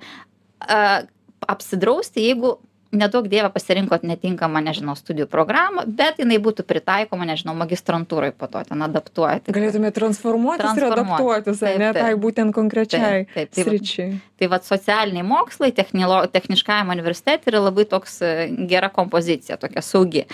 a 0.60 1.06
apsidrausti 1.50 2.26
jeigu 2.26 2.58
neduok 2.92 3.28
dieve 3.30 3.50
pasirinkot 3.54 4.04
netinkamą 4.08 4.62
nežinau 4.66 4.96
studijų 4.98 5.28
programą 5.30 5.84
bet 5.86 6.18
jinai 6.22 6.40
būtų 6.42 6.66
pritaikoma 6.66 7.28
nežinau 7.30 7.54
magistrantūroj 7.60 8.32
po 8.38 8.48
to 8.50 8.64
ten 8.70 8.82
adaptuojat 8.88 9.50
Galėtume 9.54 9.92
transformuotis 9.94 10.66
ir 10.66 10.88
Transformuotis. 10.88 11.14
adaptuotis, 11.14 11.60
Taip, 11.62 11.78
ne, 11.80 11.92
taip. 11.94 12.04
tai 12.04 12.14
būtent 12.26 12.54
konkrečiai 12.56 13.02
Taip, 13.02 13.34
taip, 13.36 13.52
tai 13.56 13.64
va- 13.64 13.70
sričiai. 13.76 14.20
tai 14.40 14.48
vat 14.56 14.66
socialiniai 14.66 15.26
mokslai 15.28 15.72
technilo 15.76 16.22
techniškajam 16.28 16.90
universitete 16.90 17.52
yra 17.54 17.62
labai 17.70 17.86
toks 17.86 18.22
e, 18.22 18.34
gera 18.70 18.90
kompozicija 18.90 19.58
tokia 19.62 19.82
saugi 19.86 20.26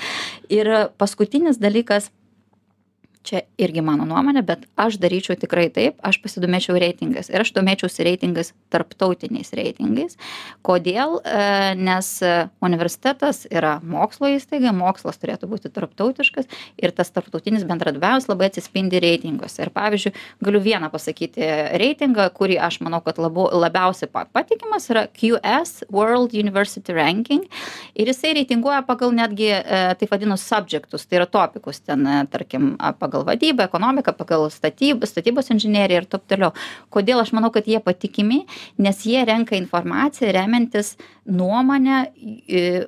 ir 0.50 0.72
paskutinis 0.98 1.60
dalykas 1.60 2.10
čia 3.26 3.44
irgi 3.62 3.84
mano 3.86 4.06
nuomonė 4.08 4.44
bet 4.46 4.66
aš 4.80 5.00
daryčiau 5.02 5.38
tikrai 5.40 5.68
taip 5.74 6.00
aš 6.06 6.20
pasidomėčiau 6.24 6.78
reitingais 6.82 7.32
ir 7.34 7.44
aš 7.44 7.54
domėčiausi 7.56 8.06
reitingais 8.08 8.54
tarptautiniais 8.74 9.52
reitingais. 9.58 10.18
Kodėl? 10.66 11.20
E, 11.26 11.74
nes 11.80 12.12
universitetas 12.66 13.44
yra 13.50 13.78
mokslo 13.84 14.30
įstaiga 14.36 14.74
mokslas 14.76 15.20
turėtų 15.22 15.50
būti 15.52 15.72
tarptautiškas 15.74 16.50
ir 16.82 16.94
tas 16.96 17.12
tarptautinis 17.16 17.66
bendradarbiavimas 17.68 18.30
labai 18.30 18.50
atsispindi 18.52 19.02
reitinguose. 19.04 19.64
Ir 19.66 19.72
pavyzdžiui 19.76 20.14
galiu 20.46 20.62
vieną 20.64 20.92
pasakyti 20.94 21.50
reitingą 21.82 22.28
kurį 22.36 22.60
aš 22.62 22.80
manau 22.86 23.02
kad 23.06 23.20
labu 23.22 23.48
labiausiai 23.54 24.12
pa 24.12 24.26
patikimas 24.32 24.90
yra 24.92 25.06
qs 25.08 25.86
world 25.94 26.36
university 26.36 26.94
ranking. 26.96 27.46
Ir 27.96 28.10
jisai 28.12 28.36
reitinguoja 28.40 28.84
pagal 28.88 29.14
netgi 29.16 29.52
e, 29.56 29.82
taip 30.00 30.12
vadinamus 30.12 30.46
subjektus 30.48 31.06
tai 31.08 31.22
yra 31.22 31.30
topikus 31.30 31.82
ten 31.82 32.06
e, 32.08 32.20
tarkim 32.32 32.74
a, 32.80 32.94
pagal 33.16 33.26
vadybą 33.32 33.64
ekonomiką 33.70 34.14
pagal 34.18 34.50
statyb 34.52 35.06
statybos 35.08 35.50
inžineriją 35.54 36.02
ir 36.04 36.06
taip 36.10 36.26
toliau 36.28 36.52
kodėl 36.92 37.22
aš 37.24 37.32
manau 37.34 37.52
kad 37.52 37.66
jie 37.68 37.80
patikimi 37.80 38.46
nes 38.78 39.06
jie 39.06 39.24
renka 39.26 39.56
informaciją 39.56 40.32
remiantis 40.36 40.96
nuomone 41.26 42.12
į 42.48 42.86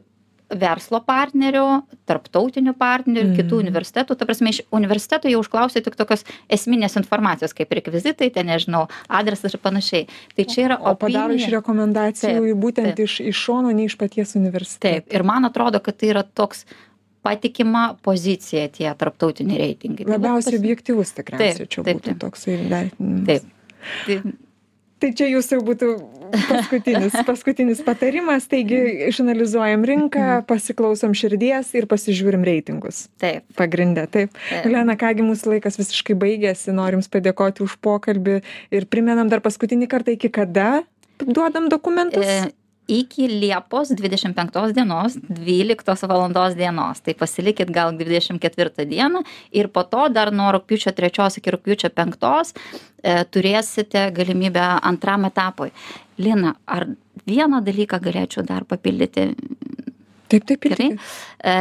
verslo 0.47 1.01
partnerių 1.03 1.63
tarptautinių 2.07 2.71
partnerių 2.79 3.33
Mhm. 3.33 3.35
kitų 3.35 3.57
universitetų 3.59 4.15
ta 4.15 4.25
prasme 4.25 4.49
iš 4.53 4.61
universiteto 4.71 5.27
jie 5.27 5.35
užklausia 5.35 5.81
tik 5.83 5.95
tokios 5.99 6.23
esminės 6.47 6.95
informacijos 6.95 7.51
kaip 7.53 7.67
rekvizitai 7.75 8.29
ten 8.31 8.47
nežinau 8.47 8.85
adresas 9.09 9.53
ir 9.53 9.59
panašiai 9.59 10.07
tai 10.37 10.45
čia 10.45 10.61
yra 10.69 10.77
O 10.79 10.95
padaro 10.95 11.33
iš 11.35 11.43
opinija 11.43 11.59
rekomendacijų 11.59 12.39
Taip, 12.47 12.57
būtent 12.63 12.95
taip. 12.95 13.03
iš, 13.03 13.19
iš 13.27 13.35
šono, 13.35 13.73
ne 13.75 13.85
iš 13.91 13.97
paties 13.97 14.35
universiteto. 14.39 15.03
taip 15.03 15.13
ir 15.13 15.23
man 15.23 15.43
atrodo 15.45 15.79
kad 15.83 15.97
tai 15.97 16.13
yra 16.15 16.23
toks 16.23 16.63
patikima 17.27 17.85
pozicija 18.07 18.65
tie 18.73 18.89
tarptautiniai 18.97 19.61
reitingai 19.65 20.07
Tai 20.07 20.17
Labiausiai 20.17 20.59
objektyvus 20.61 21.13
tikriausiai 21.19 21.69
čia 21.69 21.83
taip, 21.83 22.01
būtų 22.01 22.13
taip. 22.13 22.19
toksai 22.25 22.59
vertinimas. 22.63 23.25
taip 23.29 23.55
tai 24.07 24.19
Tai 24.97 25.11
čia 25.13 25.27
jūsų 25.29 25.59
jau 25.59 25.63
būtų 25.65 25.87
paskutinis, 26.47 27.13
paskutinis 27.29 27.81
patarimas. 27.85 28.47
Taigi 28.49 28.79
išanalizuojam 29.11 29.85
rinką, 29.85 30.25
pasiklausom 30.49 31.13
širdies 31.17 31.69
ir 31.77 31.85
pasižiūrim 31.89 32.45
reitingus. 32.47 33.05
taip 33.21 33.45
Pagrindę, 33.59 34.07
taip. 34.09 34.33
Taip. 34.49 34.65
Lena, 34.73 34.97
kągi 34.97 35.25
mūsų 35.25 35.53
laikas 35.53 35.77
visiškai 35.77 36.17
baigėsi, 36.17 36.73
norim 36.73 36.97
Jums 36.97 37.11
padėkoti 37.13 37.61
už 37.61 37.75
pokalbį 37.83 38.39
ir 38.73 38.87
primenam 38.89 39.29
dar 39.29 39.43
paskutinį 39.45 39.85
kartą, 39.91 40.15
iki 40.17 40.31
kada 40.33 40.81
duodam 41.21 41.69
dokumentus. 41.69 42.25
Iki 42.87 43.27
Liepos 43.27 43.89
25 43.91 44.73
dienos 44.73 45.17
12 45.27 46.07
valandos 46.07 46.55
dienos. 46.55 47.01
Tai 47.03 47.13
pasilikit 47.19 47.71
gal 47.71 47.91
24 47.97 48.85
dieną 48.87 49.23
ir 49.51 49.67
po 49.67 49.83
to 49.83 50.07
dar 50.09 50.31
nuo 50.31 50.53
rūpiučio 50.55 50.93
3 50.95 51.37
iki 51.41 51.51
rūpiučio 51.51 51.91
5 51.91 52.53
e, 53.03 53.25
turėsite 53.27 54.07
galimybę 54.15 54.63
antram 54.81 55.27
etapui. 55.27 55.73
Lina, 56.17 56.55
ar 56.65 56.87
vieną 57.27 57.59
dalyką 57.61 57.99
galėčiau 57.99 58.45
dar 58.47 58.63
papildyti? 58.63 59.33
Taip, 60.27 60.47
taip, 60.47 60.63
Gerai. 60.63 60.89
E, 61.43 61.53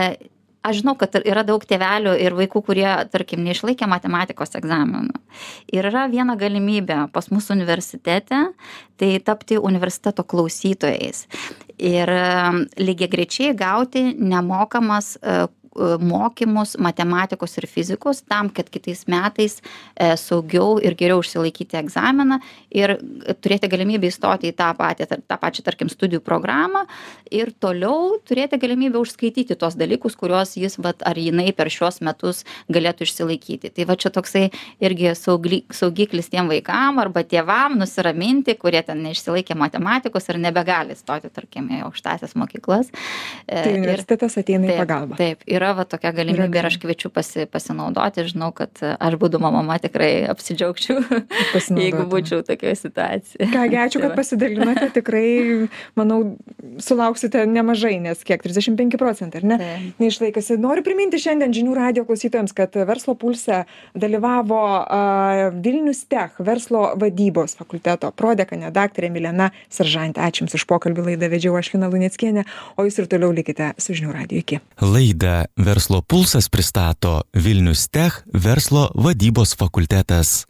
aš 0.67 0.83
žinau, 0.83 0.97
kad 0.99 1.15
yra 1.23 1.45
daug 1.47 1.63
tėvelių 1.63 2.17
ir 2.23 2.37
vaikų, 2.37 2.63
kurie, 2.69 2.89
tarkim, 3.13 3.45
neišlaikė 3.47 3.89
matematikos 3.91 4.57
egzaminų. 4.59 5.21
Ir 5.75 5.89
yra 5.91 6.07
viena 6.13 6.37
galimybė 6.39 7.07
pas 7.15 7.31
mūsų 7.33 7.57
universitete, 7.57 8.43
tai 9.01 9.11
tapti 9.25 9.61
universiteto 9.61 10.25
klausytojais. 10.27 11.27
Ir 11.77 12.11
lygiai 12.81 13.11
grečiai 13.13 13.55
gauti 13.57 14.09
nemokamas 14.17 15.17
e, 15.21 15.37
e, 15.37 15.66
mokymus 16.01 16.77
matematikos 16.83 17.57
ir 17.61 17.67
fizikos 17.71 18.23
tam, 18.29 18.49
kad 18.51 18.69
kitais 18.73 19.05
metais 19.11 19.59
e, 19.95 20.13
saugiau 20.21 20.77
ir 20.83 20.95
geriau 20.99 21.21
išsilaikyti 21.23 21.79
egzaminą 21.81 22.41
ir 22.71 22.97
turėti 23.45 23.69
galimybę 23.73 24.09
įstoti 24.11 24.51
į 24.53 24.57
tą, 24.59 24.71
patį, 24.79 25.07
tą 25.27 25.39
pačią, 25.41 25.65
tarkim, 25.67 25.89
studijų 25.93 26.21
programą 26.25 26.85
ir 27.31 27.51
toliau 27.61 28.17
turėti 28.27 28.59
galimybę 28.63 29.01
užskaityti 29.03 29.57
tos 29.59 29.77
dalykus, 29.79 30.17
kuriuos 30.19 30.57
jis, 30.61 30.79
vat, 30.83 31.03
ar 31.07 31.19
jinai 31.19 31.51
per 31.57 31.71
šiuos 31.73 32.01
metus 32.07 32.45
galėtų 32.73 33.07
išsilaikyti. 33.09 33.71
Tai 33.77 33.87
va 33.89 33.97
čia 34.01 34.11
toksai 34.15 34.45
irgi 34.85 35.13
saugli, 35.19 35.63
saugiklis 35.75 36.31
tiem 36.33 36.49
vaikam 36.51 37.01
arba 37.03 37.25
tėvam 37.27 37.77
nusiraminti, 37.81 38.55
kurie 38.61 38.83
ten 38.87 39.03
neišsilaikė 39.07 39.57
matematikos 39.59 40.29
ir 40.33 40.39
nebegali 40.43 40.97
stoti, 40.99 41.31
tarkim, 41.35 41.69
į 41.73 41.83
aukštasias 41.89 42.37
mokyklas. 42.39 42.93
E, 43.47 43.63
Tai 43.63 43.73
ir- 43.73 43.81
universitetas 43.83 44.39
ateina 44.41 44.67
į 44.69 44.73
Taip, 44.75 44.81
pagalbą. 44.85 45.17
taip, 45.19 45.43
yra 45.47 45.66
va 45.77 45.85
tokia 45.89 46.13
galimybė 46.17 46.61
ir 46.61 46.69
aš 46.69 46.79
kviečiu 46.83 47.11
pasi, 47.15 47.47
pasinaudoti, 47.51 48.27
žinau, 48.31 48.53
kad 48.57 48.71
e, 48.83 48.93
aš 48.95 49.17
būdama 49.21 49.51
mama 49.55 49.79
tikrai 49.83 50.27
apsidžiaugčiau, 50.31 51.03
jeigu 51.85 52.07
būčiau 52.11 52.43
tokioje 52.47 52.77
situacijoje. 52.85 53.51
Kągi, 53.53 53.79
ačiū, 53.83 53.99
Tai 54.03 54.09
kad 54.09 54.17
pasidalinote. 54.19 54.89
Tikrai, 54.97 55.27
manau, 55.99 56.21
sulauksite 56.83 57.45
nemažai, 57.51 57.97
nes 58.03 58.23
kiek 58.27 58.43
35 58.45 58.99
procentai, 59.01 59.43
ar 59.43 59.49
ne? 59.51 59.59
Taip. 59.61 60.01
Neišlaikasi. 60.03 60.59
Noriu 60.63 60.85
priminti 60.87 61.21
šiandien 61.21 61.55
žinių 61.57 61.77
radio 61.77 62.07
klausytojams, 62.09 62.55
kad 62.57 62.77
verslo 62.89 63.17
pulse 63.19 63.65
dalyvavo 63.97 64.63
a, 64.81 65.51
Vilnius 65.53 66.05
Tech 66.11 66.39
verslo 66.43 66.93
vadybos 67.01 67.57
fakulteto 67.59 68.11
prodekanė 68.17 68.73
daktarė 68.75 69.11
Milena 69.13 69.51
Seržantė. 69.73 70.23
Ačiū 70.27 70.47
Jums 70.47 70.55
už 70.59 70.67
pokalbį 70.71 71.11
laidą 71.11 71.31
vedžiau 71.33 71.57
aš 71.59 71.73
Lina 71.75 71.91
Lunieckienė, 71.91 72.45
o 72.77 72.87
Jūs 72.87 73.01
ir 73.03 73.09
toliau 73.11 73.33
likite 73.35 73.73
su 73.83 73.97
žinių 73.97 74.15
radio. 74.15 74.43
Iki. 74.45 74.61
Laidą 74.85 75.37
Verslo 75.57 76.03
pulsas 76.03 76.51
pristato 76.53 77.23
Vilnius 77.33 77.89
Tech 77.89 78.13
verslo 78.33 78.91
vadybos 78.95 79.57
fakultetas. 79.57 80.47